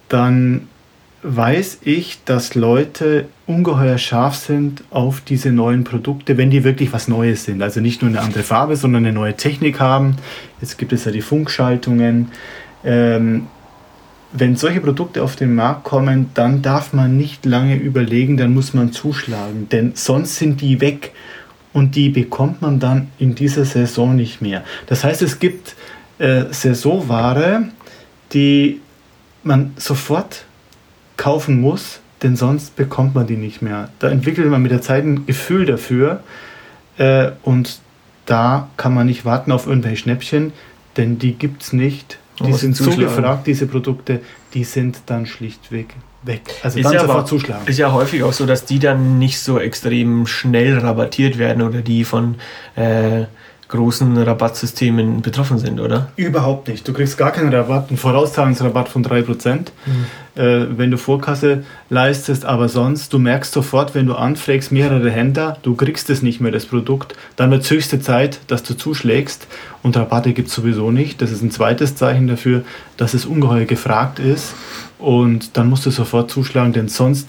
dann 0.09 0.69
weiß 1.23 1.81
ich, 1.83 2.19
dass 2.25 2.55
Leute 2.55 3.27
ungeheuer 3.47 3.99
scharf 3.99 4.37
sind 4.37 4.85
auf 4.91 5.21
diese 5.21 5.53
neuen 5.53 5.85
Produkte, 5.85 6.39
wenn 6.39 6.51
die 6.51 6.65
wirklich 6.65 6.93
was 6.93 7.09
Neues 7.09 7.45
sind. 7.45 7.63
Also 7.63 7.81
nicht 7.81 8.03
nur 8.03 8.11
eine 8.11 8.21
andere 8.21 8.43
Farbe, 8.43 8.77
sondern 8.77 9.05
eine 9.05 9.13
neue 9.13 9.37
Technik 9.37 9.81
haben. 9.81 10.17
Jetzt 10.61 10.79
gibt 10.79 10.93
es 10.93 11.05
ja 11.05 11.13
die 11.13 11.21
Funkschaltungen. 11.21 12.29
Ähm, 12.85 13.49
wenn 14.33 14.57
solche 14.57 14.81
Produkte 14.81 15.23
auf 15.23 15.37
den 15.37 15.55
Markt 15.55 15.85
kommen, 15.85 16.31
dann 16.35 16.63
darf 16.63 16.93
man 16.93 17.17
nicht 17.17 17.45
lange 17.45 17.77
überlegen, 17.77 18.37
dann 18.37 18.55
muss 18.55 18.75
man 18.75 18.93
zuschlagen, 18.93 19.69
denn 19.71 19.93
sonst 19.97 20.37
sind 20.37 20.61
die 20.61 20.81
weg 20.81 21.13
und 21.73 21.97
die 21.97 22.11
bekommt 22.11 22.63
man 22.63 22.79
dann 22.79 23.09
in 23.19 23.35
dieser 23.35 23.65
Saison 23.65 24.15
nicht 24.15 24.41
mehr. 24.41 24.65
Das 24.87 25.03
heißt, 25.03 25.23
es 25.23 25.41
gibt 25.41 25.75
äh, 26.19 26.45
Saisonware, 26.51 27.69
die 28.33 28.81
man 29.43 29.73
sofort 29.77 30.45
kaufen 31.21 31.61
muss, 31.61 32.01
denn 32.23 32.35
sonst 32.35 32.77
bekommt 32.77 33.15
man 33.15 33.27
die 33.27 33.37
nicht 33.37 33.61
mehr. 33.61 33.91
Da 33.99 34.09
entwickelt 34.09 34.49
man 34.49 34.63
mit 34.63 34.73
der 34.73 34.81
Zeit 34.81 35.05
ein 35.05 35.27
Gefühl 35.27 35.67
dafür 35.67 36.21
äh, 36.97 37.33
und 37.43 37.81
da 38.25 38.71
kann 38.79 38.95
man 38.95 39.07
nicht 39.07 39.27
warten 39.27 39.53
auf 39.53 39.67
irgendwelche 39.67 39.99
Schnäppchen, 39.99 40.55
denn 40.97 41.19
die 41.19 41.35
gibt 41.35 41.63
es 41.63 41.73
nicht. 41.75 42.19
Die 42.43 42.55
sind 42.55 42.75
so 42.75 42.97
gefragt, 42.97 43.47
diese 43.47 43.67
Produkte, 43.67 44.21
die 44.55 44.65
sind 44.65 45.03
dann 45.07 45.27
schlichtweg 45.27 45.95
weg. 46.23 46.41
Also 46.63 46.79
ist 46.79 46.87
dann 46.87 46.95
ja 46.95 47.01
sofort 47.01 47.29
zuschlagen. 47.29 47.67
Ist 47.67 47.79
ja 47.79 47.93
häufig 47.93 48.23
auch 48.23 48.33
so, 48.33 48.47
dass 48.47 48.65
die 48.65 48.79
dann 48.79 49.19
nicht 49.19 49.41
so 49.41 49.59
extrem 49.59 50.27
schnell 50.27 50.79
rabattiert 50.79 51.37
werden 51.37 51.61
oder 51.63 51.83
die 51.83 52.05
von 52.05 52.37
äh, 52.77 53.25
großen 53.71 54.17
Rabattsystemen 54.19 55.23
betroffen 55.23 55.59
sind, 55.59 55.81
oder? 55.81 56.11
Überhaupt 56.17 56.69
nicht. 56.69 56.87
Du 56.87 56.93
kriegst 56.93 57.17
gar 57.17 57.31
keinen 57.31 57.53
Rabatt, 57.55 57.89
einen 57.89 57.99
Vorauszahlungsrabatt 57.99 58.89
von 58.89 59.05
3%, 59.05 59.55
mhm. 59.55 59.65
äh, 60.35 60.67
wenn 60.77 60.91
du 60.91 60.99
Vorkasse 60.99 61.65
leistest, 61.89 62.45
aber 62.45 62.69
sonst, 62.69 63.13
du 63.13 63.19
merkst 63.19 63.53
sofort, 63.53 63.95
wenn 63.95 64.07
du 64.07 64.15
anfragst, 64.15 64.73
mehrere 64.73 65.11
Händler, 65.11 65.57
du 65.63 65.77
kriegst 65.77 66.11
es 66.11 66.21
nicht 66.21 66.41
mehr, 66.41 66.53
das 66.53 66.67
Produkt, 66.67 67.15
dann 67.37 67.51
wird 67.51 67.63
es 67.63 67.71
höchste 67.71 68.01
Zeit, 68.01 68.41
dass 68.49 68.63
du 68.63 68.77
zuschlägst 68.77 69.47
und 69.83 69.97
Rabatte 69.97 70.33
gibt 70.33 70.49
es 70.49 70.55
sowieso 70.55 70.91
nicht. 70.91 71.23
Das 71.23 71.31
ist 71.31 71.43
ein 71.43 71.53
zweites 71.53 71.95
Zeichen 71.95 72.27
dafür, 72.27 72.63
dass 72.97 73.15
es 73.15 73.25
ungeheuer 73.25 73.65
gefragt 73.65 74.19
ist 74.19 74.55
und 74.99 75.57
dann 75.57 75.71
musst 75.71 75.87
du 75.87 75.91
sofort 75.91 76.31
zuschlagen, 76.31 76.73
denn 76.73 76.89
sonst 76.89 77.29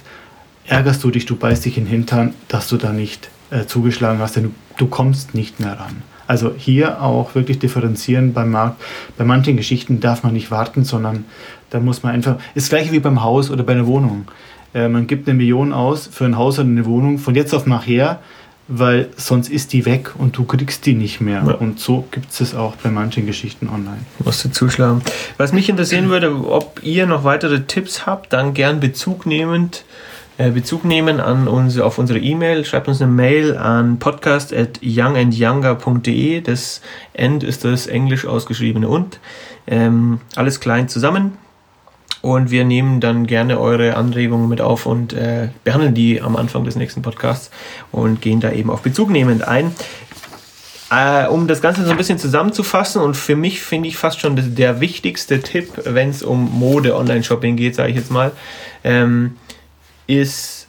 ärgerst 0.65 1.03
du 1.03 1.11
dich, 1.11 1.25
du 1.25 1.35
beißt 1.35 1.65
dich 1.65 1.77
in 1.77 1.85
den 1.85 1.91
Hintern, 1.91 2.33
dass 2.47 2.67
du 2.67 2.77
da 2.77 2.91
nicht 2.91 3.29
äh, 3.51 3.65
zugeschlagen 3.65 4.19
hast, 4.19 4.37
denn 4.37 4.43
du, 4.43 4.51
du 4.77 4.87
kommst 4.87 5.35
nicht 5.35 5.59
mehr 5.59 5.79
ran. 5.79 6.01
Also 6.31 6.53
hier 6.57 7.01
auch 7.01 7.35
wirklich 7.35 7.59
differenzieren 7.59 8.31
beim 8.31 8.51
Markt. 8.51 8.81
Bei 9.17 9.25
manchen 9.25 9.57
Geschichten 9.57 9.99
darf 9.99 10.23
man 10.23 10.31
nicht 10.31 10.49
warten, 10.49 10.85
sondern 10.85 11.25
da 11.71 11.81
muss 11.81 12.03
man 12.03 12.13
einfach. 12.13 12.37
Ist 12.55 12.67
das 12.67 12.69
gleiche 12.69 12.93
wie 12.93 13.01
beim 13.01 13.21
Haus 13.21 13.51
oder 13.51 13.63
bei 13.63 13.73
einer 13.73 13.85
Wohnung. 13.85 14.29
Äh, 14.73 14.87
man 14.87 15.07
gibt 15.07 15.27
eine 15.27 15.35
Million 15.35 15.73
aus 15.73 16.07
für 16.07 16.23
ein 16.23 16.37
Haus 16.37 16.57
oder 16.57 16.69
eine 16.69 16.85
Wohnung 16.85 17.17
von 17.17 17.35
jetzt 17.35 17.53
auf 17.53 17.65
nachher, 17.65 18.19
weil 18.69 19.09
sonst 19.17 19.49
ist 19.49 19.73
die 19.73 19.85
weg 19.85 20.11
und 20.17 20.37
du 20.37 20.45
kriegst 20.45 20.85
die 20.85 20.93
nicht 20.93 21.19
mehr. 21.19 21.43
Ja. 21.45 21.53
Und 21.55 21.81
so 21.81 22.07
gibt 22.11 22.31
es 22.31 22.55
auch 22.55 22.77
bei 22.77 22.91
manchen 22.91 23.25
Geschichten 23.25 23.67
online. 23.67 23.99
Musst 24.23 24.45
du 24.45 24.51
zuschlagen. 24.51 25.01
Was 25.35 25.51
mich 25.51 25.67
interessieren 25.67 26.09
würde, 26.11 26.33
ob 26.47 26.79
ihr 26.81 27.07
noch 27.07 27.25
weitere 27.25 27.63
Tipps 27.63 28.05
habt, 28.05 28.31
dann 28.31 28.53
gern 28.53 28.79
Bezug 28.79 29.25
nehmend 29.25 29.83
Bezug 30.37 30.85
nehmen 30.85 31.19
an 31.19 31.47
uns, 31.47 31.79
auf 31.79 31.97
unsere 31.97 32.19
E-Mail. 32.19 32.65
Schreibt 32.65 32.87
uns 32.87 33.01
eine 33.01 33.11
Mail 33.11 33.57
an 33.57 33.99
podcast 33.99 34.53
at 34.53 34.79
youngandyounger.de. 34.81 36.41
Das 36.41 36.81
End 37.13 37.43
ist 37.43 37.63
das 37.63 37.87
englisch 37.87 38.25
ausgeschriebene 38.25 38.87
und. 38.87 39.19
Ähm, 39.67 40.19
alles 40.35 40.59
klein 40.59 40.89
zusammen. 40.89 41.37
Und 42.21 42.51
wir 42.51 42.65
nehmen 42.65 42.99
dann 42.99 43.25
gerne 43.25 43.59
eure 43.59 43.95
Anregungen 43.95 44.47
mit 44.47 44.61
auf 44.61 44.85
und 44.85 45.13
äh, 45.13 45.49
behandeln 45.63 45.95
die 45.95 46.21
am 46.21 46.35
Anfang 46.35 46.63
des 46.63 46.75
nächsten 46.75 47.01
Podcasts 47.01 47.49
und 47.91 48.21
gehen 48.21 48.39
da 48.39 48.51
eben 48.51 48.69
auf 48.69 48.81
Bezug 48.81 49.09
nehmend 49.09 49.47
ein. 49.47 49.75
Äh, 50.91 51.27
um 51.27 51.47
das 51.47 51.61
Ganze 51.61 51.83
so 51.83 51.91
ein 51.91 51.97
bisschen 51.97 52.19
zusammenzufassen 52.19 53.01
und 53.01 53.15
für 53.15 53.35
mich 53.35 53.61
finde 53.61 53.87
ich 53.87 53.97
fast 53.97 54.19
schon 54.19 54.55
der 54.55 54.81
wichtigste 54.81 55.39
Tipp, 55.39 55.71
wenn 55.85 56.09
es 56.09 56.21
um 56.21 56.59
Mode-Online-Shopping 56.59 57.55
geht, 57.55 57.75
sage 57.75 57.89
ich 57.89 57.95
jetzt 57.95 58.11
mal, 58.11 58.33
ähm, 58.83 59.37
ist, 60.11 60.67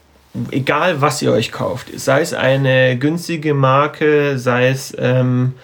egal 0.50 1.00
was 1.00 1.22
ihr 1.22 1.32
euch 1.32 1.52
kauft, 1.52 1.88
sei 1.96 2.20
es 2.20 2.34
eine 2.34 2.96
günstige 2.98 3.54
Marke, 3.54 4.38
sei 4.38 4.68
es 4.68 4.94
ähm, 4.98 5.54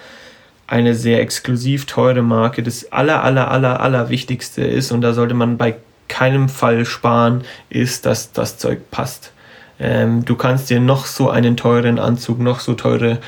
eine 0.66 0.94
sehr 0.94 1.20
exklusiv 1.20 1.86
teure 1.86 2.22
Marke, 2.22 2.62
das 2.62 2.92
aller, 2.92 3.24
aller, 3.24 3.50
aller, 3.50 3.80
aller 3.80 4.08
Wichtigste 4.10 4.62
ist 4.62 4.92
und 4.92 5.00
da 5.00 5.14
sollte 5.14 5.34
man 5.34 5.56
bei 5.56 5.76
keinem 6.08 6.48
Fall 6.48 6.84
sparen, 6.84 7.42
ist, 7.70 8.06
dass 8.06 8.32
das 8.32 8.58
Zeug 8.58 8.90
passt. 8.90 9.32
Ähm, 9.80 10.24
du 10.24 10.36
kannst 10.36 10.70
dir 10.70 10.80
noch 10.80 11.06
so 11.06 11.30
einen 11.30 11.56
teuren 11.56 11.98
Anzug, 11.98 12.40
noch 12.40 12.60
so 12.60 12.74
teure, 12.74 13.18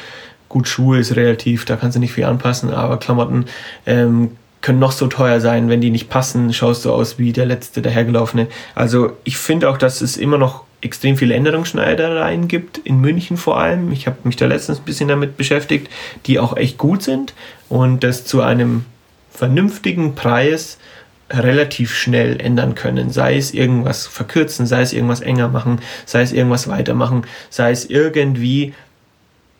gut 0.48 0.66
Schuhe 0.66 0.98
ist 0.98 1.14
relativ, 1.16 1.64
da 1.64 1.76
kannst 1.76 1.96
du 1.96 2.00
nicht 2.00 2.12
viel 2.12 2.24
anpassen, 2.24 2.72
aber 2.72 2.98
Klamotten 2.98 3.46
ähm, 3.86 4.36
können 4.60 4.78
noch 4.78 4.92
so 4.92 5.06
teuer 5.06 5.40
sein, 5.40 5.68
wenn 5.68 5.80
die 5.80 5.90
nicht 5.90 6.10
passen, 6.10 6.52
schaust 6.52 6.84
du 6.84 6.92
aus 6.92 7.18
wie 7.18 7.32
der 7.32 7.46
letzte 7.46 7.82
dahergelaufene. 7.82 8.48
Also 8.74 9.16
ich 9.24 9.36
finde 9.38 9.70
auch, 9.70 9.78
dass 9.78 10.00
es 10.00 10.16
immer 10.16 10.38
noch 10.38 10.64
extrem 10.82 11.16
viele 11.16 11.34
Änderungsschneidereien 11.34 12.48
gibt, 12.48 12.78
in 12.78 13.00
München 13.00 13.36
vor 13.36 13.58
allem. 13.58 13.92
Ich 13.92 14.06
habe 14.06 14.18
mich 14.24 14.36
da 14.36 14.46
letztens 14.46 14.78
ein 14.78 14.84
bisschen 14.84 15.08
damit 15.08 15.36
beschäftigt, 15.36 15.88
die 16.26 16.38
auch 16.38 16.56
echt 16.56 16.78
gut 16.78 17.02
sind 17.02 17.34
und 17.68 18.02
das 18.02 18.24
zu 18.24 18.40
einem 18.40 18.84
vernünftigen 19.30 20.14
Preis 20.14 20.78
relativ 21.30 21.94
schnell 21.94 22.40
ändern 22.40 22.74
können. 22.74 23.10
Sei 23.10 23.36
es 23.36 23.54
irgendwas 23.54 24.06
verkürzen, 24.06 24.66
sei 24.66 24.82
es 24.82 24.92
irgendwas 24.92 25.20
enger 25.20 25.48
machen, 25.48 25.80
sei 26.04 26.22
es 26.22 26.32
irgendwas 26.32 26.68
weitermachen, 26.68 27.24
sei 27.50 27.70
es 27.70 27.84
irgendwie 27.84 28.74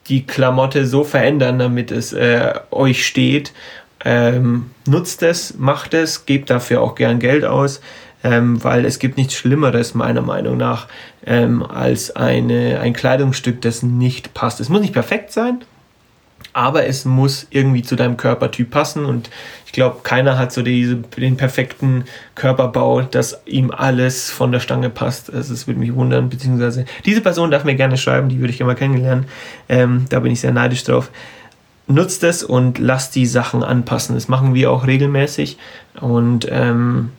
die 0.08 0.26
Klamotte 0.26 0.86
so 0.86 1.04
verändern, 1.04 1.58
damit 1.58 1.92
es 1.92 2.12
äh, 2.12 2.54
euch 2.70 3.06
steht 3.06 3.52
ähm, 4.04 4.70
nutzt 4.86 5.22
es, 5.22 5.58
macht 5.58 5.94
es, 5.94 6.26
gebt 6.26 6.50
dafür 6.50 6.80
auch 6.80 6.94
gern 6.94 7.18
Geld 7.18 7.44
aus, 7.44 7.80
ähm, 8.24 8.62
weil 8.62 8.84
es 8.84 8.98
gibt 8.98 9.16
nichts 9.16 9.34
Schlimmeres 9.34 9.94
meiner 9.94 10.22
Meinung 10.22 10.56
nach 10.56 10.88
ähm, 11.26 11.62
als 11.62 12.14
eine, 12.16 12.80
ein 12.80 12.92
Kleidungsstück, 12.92 13.60
das 13.62 13.82
nicht 13.82 14.34
passt. 14.34 14.60
Es 14.60 14.68
muss 14.68 14.80
nicht 14.80 14.92
perfekt 14.92 15.32
sein, 15.32 15.60
aber 16.52 16.86
es 16.86 17.04
muss 17.04 17.46
irgendwie 17.50 17.82
zu 17.82 17.96
deinem 17.96 18.16
Körpertyp 18.16 18.70
passen 18.70 19.04
und 19.04 19.30
ich 19.66 19.72
glaube, 19.72 20.00
keiner 20.02 20.36
hat 20.36 20.50
so 20.50 20.62
diese, 20.62 20.96
den 20.96 21.36
perfekten 21.36 22.04
Körperbau, 22.34 23.02
dass 23.02 23.40
ihm 23.46 23.70
alles 23.70 24.30
von 24.30 24.50
der 24.50 24.58
Stange 24.58 24.90
passt. 24.90 25.32
Also 25.32 25.54
es 25.54 25.68
würde 25.68 25.78
mich 25.78 25.94
wundern, 25.94 26.28
beziehungsweise 26.28 26.86
diese 27.04 27.20
Person 27.20 27.52
darf 27.52 27.64
mir 27.64 27.76
gerne 27.76 27.96
schreiben, 27.96 28.28
die 28.28 28.40
würde 28.40 28.52
ich 28.52 28.60
mal 28.60 28.74
kennenlernen. 28.74 29.26
Ähm, 29.68 30.06
da 30.08 30.18
bin 30.20 30.32
ich 30.32 30.40
sehr 30.40 30.52
neidisch 30.52 30.82
drauf 30.82 31.10
nutzt 31.90 32.24
es 32.24 32.42
und 32.42 32.79
lasst 32.79 33.14
die 33.14 33.26
Sachen 33.26 33.62
anpassen. 33.62 34.14
Das 34.14 34.29
machen 34.29 34.55
wir 34.55 34.70
auch 34.70 34.87
regelmäßig 34.87 35.59
und 36.00 36.46
ähm, 36.50 37.11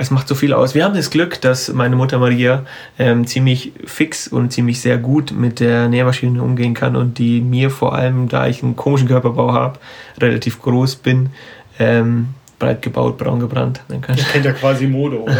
es 0.00 0.10
macht 0.10 0.28
so 0.28 0.34
viel 0.34 0.54
aus. 0.54 0.74
Wir 0.74 0.84
haben 0.84 0.94
das 0.94 1.10
Glück, 1.10 1.40
dass 1.42 1.70
meine 1.72 1.94
Mutter 1.94 2.18
Maria 2.18 2.64
ähm, 2.98 3.26
ziemlich 3.26 3.72
fix 3.84 4.28
und 4.28 4.50
ziemlich 4.50 4.80
sehr 4.80 4.96
gut 4.96 5.30
mit 5.32 5.60
der 5.60 5.88
Nähmaschine 5.88 6.42
umgehen 6.42 6.72
kann 6.72 6.96
und 6.96 7.18
die 7.18 7.42
mir 7.42 7.70
vor 7.70 7.94
allem, 7.94 8.28
da 8.28 8.46
ich 8.46 8.62
einen 8.62 8.76
komischen 8.76 9.08
Körperbau 9.08 9.52
habe, 9.52 9.78
relativ 10.18 10.62
groß 10.62 10.96
bin, 10.96 11.30
ähm, 11.78 12.28
breit 12.58 12.80
gebaut, 12.80 13.18
braun 13.18 13.40
gebrannt. 13.40 13.82
Dann 13.88 14.00
kann 14.00 14.16
ich 14.16 14.26
kennt 14.28 14.44
ja 14.44 14.52
quasi 14.52 14.86
Mode, 14.86 15.20
oder? 15.22 15.34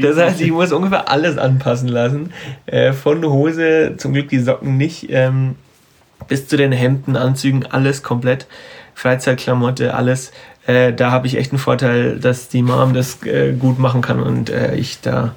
das 0.00 0.16
heißt, 0.16 0.40
ich 0.40 0.50
muss 0.50 0.72
ungefähr 0.72 1.08
alles 1.08 1.38
anpassen 1.38 1.88
lassen. 1.88 2.32
Äh, 2.66 2.92
von 2.92 3.24
Hose, 3.24 3.94
zum 3.98 4.14
Glück 4.14 4.28
die 4.30 4.38
Socken 4.40 4.76
nicht, 4.76 5.06
ähm, 5.10 5.56
bis 6.28 6.48
zu 6.48 6.56
den 6.56 6.72
Hemden, 6.72 7.16
Anzügen, 7.16 7.66
alles 7.66 8.02
komplett. 8.02 8.46
Freizeitklamotte, 8.94 9.94
alles. 9.94 10.32
Äh, 10.66 10.92
da 10.92 11.10
habe 11.10 11.26
ich 11.26 11.36
echt 11.36 11.52
einen 11.52 11.58
Vorteil, 11.58 12.18
dass 12.18 12.48
die 12.48 12.62
Mom 12.62 12.94
das 12.94 13.22
äh, 13.24 13.52
gut 13.52 13.78
machen 13.78 14.00
kann 14.00 14.20
und 14.20 14.50
äh, 14.50 14.74
ich 14.76 15.00
da, 15.00 15.34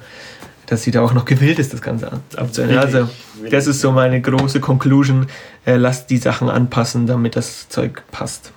dass 0.67 0.83
sie 0.83 0.91
da 0.91 1.01
auch 1.01 1.13
noch 1.13 1.25
gewillt 1.25 1.59
ist, 1.59 1.73
das 1.73 1.81
Ganze 1.81 2.11
abzuhören. 2.35 2.77
Also, 2.77 3.09
das 3.49 3.67
ist 3.67 3.81
so 3.81 3.91
meine 3.91 4.21
große 4.21 4.59
Conclusion. 4.59 5.27
Äh, 5.65 5.75
lasst 5.75 6.09
die 6.09 6.17
Sachen 6.17 6.49
anpassen, 6.49 7.07
damit 7.07 7.35
das 7.35 7.67
Zeug 7.67 8.03
passt. 8.11 8.53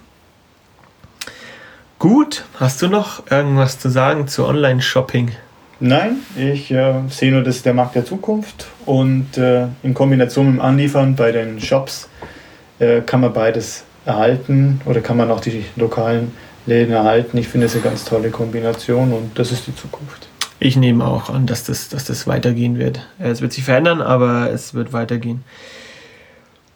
Gut, 1.98 2.44
hast 2.58 2.80
du 2.82 2.88
noch 2.88 3.30
irgendwas 3.30 3.78
zu 3.78 3.90
sagen 3.90 4.28
zu 4.28 4.46
Online-Shopping? 4.46 5.32
Nein, 5.82 6.18
ich 6.36 6.70
äh, 6.70 6.92
sehe 7.08 7.32
nur, 7.32 7.42
das 7.42 7.56
ist 7.56 7.66
der 7.66 7.72
Markt 7.72 7.94
der 7.94 8.04
Zukunft 8.04 8.66
und 8.84 9.38
äh, 9.38 9.66
in 9.82 9.94
Kombination 9.94 10.46
mit 10.46 10.56
dem 10.56 10.60
Anliefern 10.60 11.16
bei 11.16 11.32
den 11.32 11.58
Shops 11.58 12.10
äh, 12.78 13.00
kann 13.00 13.22
man 13.22 13.32
beides 13.32 13.84
erhalten 14.04 14.82
oder 14.84 15.00
kann 15.00 15.16
man 15.16 15.30
auch 15.30 15.40
die 15.40 15.64
lokalen 15.76 16.32
Läden 16.66 16.92
erhalten. 16.92 17.38
Ich 17.38 17.48
finde 17.48 17.66
es 17.66 17.72
eine 17.72 17.82
ganz 17.82 18.04
tolle 18.04 18.28
Kombination 18.28 19.12
und 19.14 19.38
das 19.38 19.52
ist 19.52 19.66
die 19.66 19.74
Zukunft. 19.74 20.28
Ich 20.58 20.76
nehme 20.76 21.06
auch 21.06 21.30
an, 21.30 21.46
dass 21.46 21.64
das, 21.64 21.88
dass 21.88 22.04
das 22.04 22.26
weitergehen 22.26 22.78
wird. 22.78 23.00
Es 23.18 23.40
wird 23.40 23.54
sich 23.54 23.64
verändern, 23.64 24.02
aber 24.02 24.50
es 24.50 24.74
wird 24.74 24.92
weitergehen. 24.92 25.42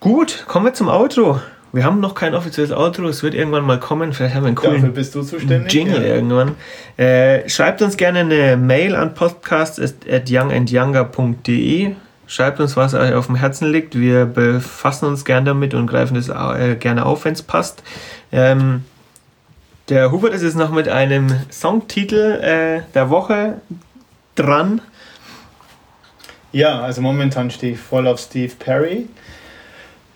Gut, 0.00 0.44
kommen 0.48 0.64
wir 0.64 0.72
zum 0.72 0.88
Outro. 0.88 1.40
Wir 1.74 1.84
haben 1.84 1.98
noch 1.98 2.14
kein 2.14 2.36
offizielles 2.36 2.70
Outro, 2.70 3.08
es 3.08 3.24
wird 3.24 3.34
irgendwann 3.34 3.64
mal 3.64 3.80
kommen. 3.80 4.12
Vielleicht 4.12 4.36
haben 4.36 4.44
wir 4.44 4.48
einen 4.48 4.56
coolen 4.56 4.74
Dafür 4.74 4.90
bist 4.90 5.16
du 5.16 5.22
zuständig, 5.22 5.72
Jingle 5.72 6.06
ja. 6.06 6.14
irgendwann. 6.14 6.54
Äh, 6.96 7.48
schreibt 7.48 7.82
uns 7.82 7.96
gerne 7.96 8.20
eine 8.20 8.56
Mail 8.56 8.94
an 8.94 9.14
podcast.youngandyounger.de. 9.14 11.96
Schreibt 12.28 12.60
uns, 12.60 12.76
was 12.76 12.94
euch 12.94 13.12
auf 13.12 13.26
dem 13.26 13.34
Herzen 13.34 13.72
liegt. 13.72 13.98
Wir 13.98 14.24
befassen 14.24 15.06
uns 15.06 15.24
gerne 15.24 15.46
damit 15.46 15.74
und 15.74 15.88
greifen 15.88 16.14
das 16.14 16.28
äh, 16.28 16.76
gerne 16.76 17.04
auf, 17.04 17.24
wenn 17.24 17.32
es 17.32 17.42
passt. 17.42 17.82
Ähm, 18.30 18.84
der 19.88 20.12
Hubert 20.12 20.32
ist 20.32 20.44
jetzt 20.44 20.56
noch 20.56 20.70
mit 20.70 20.88
einem 20.88 21.26
Songtitel 21.50 22.38
äh, 22.40 22.82
der 22.94 23.10
Woche 23.10 23.54
dran. 24.36 24.80
Ja, 26.52 26.82
also 26.82 27.00
momentan 27.00 27.50
stehe 27.50 27.72
ich 27.72 27.80
voll 27.80 28.06
auf 28.06 28.20
Steve 28.20 28.52
Perry. 28.56 29.08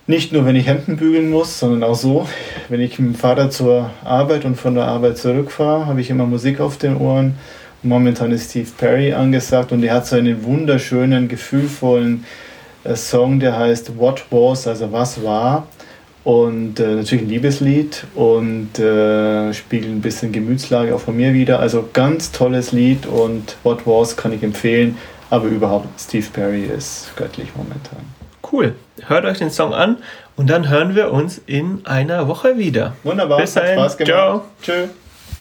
Nicht 0.09 0.33
nur, 0.33 0.47
wenn 0.47 0.57
ich 0.57 0.67
Hemden 0.67 0.97
bügeln 0.97 1.29
muss, 1.29 1.59
sondern 1.59 1.83
auch 1.83 1.95
so, 1.95 2.27
wenn 2.71 2.81
ich 2.81 2.99
mit 2.99 3.11
dem 3.11 3.15
Vater 3.15 3.51
zur 3.51 3.91
Arbeit 4.03 4.47
und 4.47 4.57
von 4.57 4.75
der 4.75 4.87
Arbeit 4.87 5.19
zurückfahre, 5.19 5.85
habe 5.85 6.01
ich 6.01 6.09
immer 6.09 6.25
Musik 6.25 6.61
auf 6.61 6.79
den 6.79 6.97
Ohren. 6.97 7.35
Momentan 7.83 8.33
ist 8.33 8.49
Steve 8.49 8.71
Perry 8.79 9.13
angesagt 9.13 9.71
und 9.71 9.85
er 9.85 9.93
hat 9.93 10.07
so 10.07 10.17
einen 10.17 10.43
wunderschönen, 10.45 11.29
gefühlvollen 11.29 12.25
äh, 12.85 12.97
Song, 12.97 13.39
der 13.39 13.59
heißt 13.59 13.99
What 13.99 14.25
Was, 14.31 14.67
also 14.67 14.91
was 14.93 15.23
war. 15.23 15.67
Und 16.25 16.81
äh, 16.81 16.95
natürlich 16.95 17.25
ein 17.25 17.29
Liebeslied 17.29 18.05
und 18.15 18.79
äh, 18.79 19.53
spiegelt 19.53 19.93
ein 19.93 20.01
bisschen 20.01 20.33
Gemütslage 20.33 20.95
auch 20.95 21.01
von 21.01 21.19
mir 21.19 21.35
wieder. 21.35 21.61
Also 21.61 21.87
ganz 21.93 22.33
tolles 22.33 22.73
Lied 22.73 23.05
und 23.05 23.59
What 23.63 23.87
Was 23.87 24.17
kann 24.17 24.33
ich 24.33 24.43
empfehlen, 24.43 24.97
aber 25.29 25.49
überhaupt 25.49 26.01
Steve 26.01 26.29
Perry 26.33 26.65
ist 26.65 27.15
göttlich 27.15 27.49
momentan. 27.55 28.01
Cool. 28.51 28.75
Hört 29.07 29.25
euch 29.25 29.39
den 29.39 29.51
Song 29.51 29.75
an 29.75 29.99
und 30.37 30.49
dann 30.49 30.69
hören 30.69 30.95
wir 30.95 31.13
uns 31.13 31.41
in 31.47 31.83
einer 31.85 32.29
Woche 32.29 32.59
wieder. 32.59 32.95
Wunderbar. 33.05 33.41
Bis 33.41 33.55
dahin. 33.55 33.79
Spaß 33.79 33.97
gemacht. 33.97 34.11
Ciao. 34.11 34.45
Tschüss. 34.63 34.91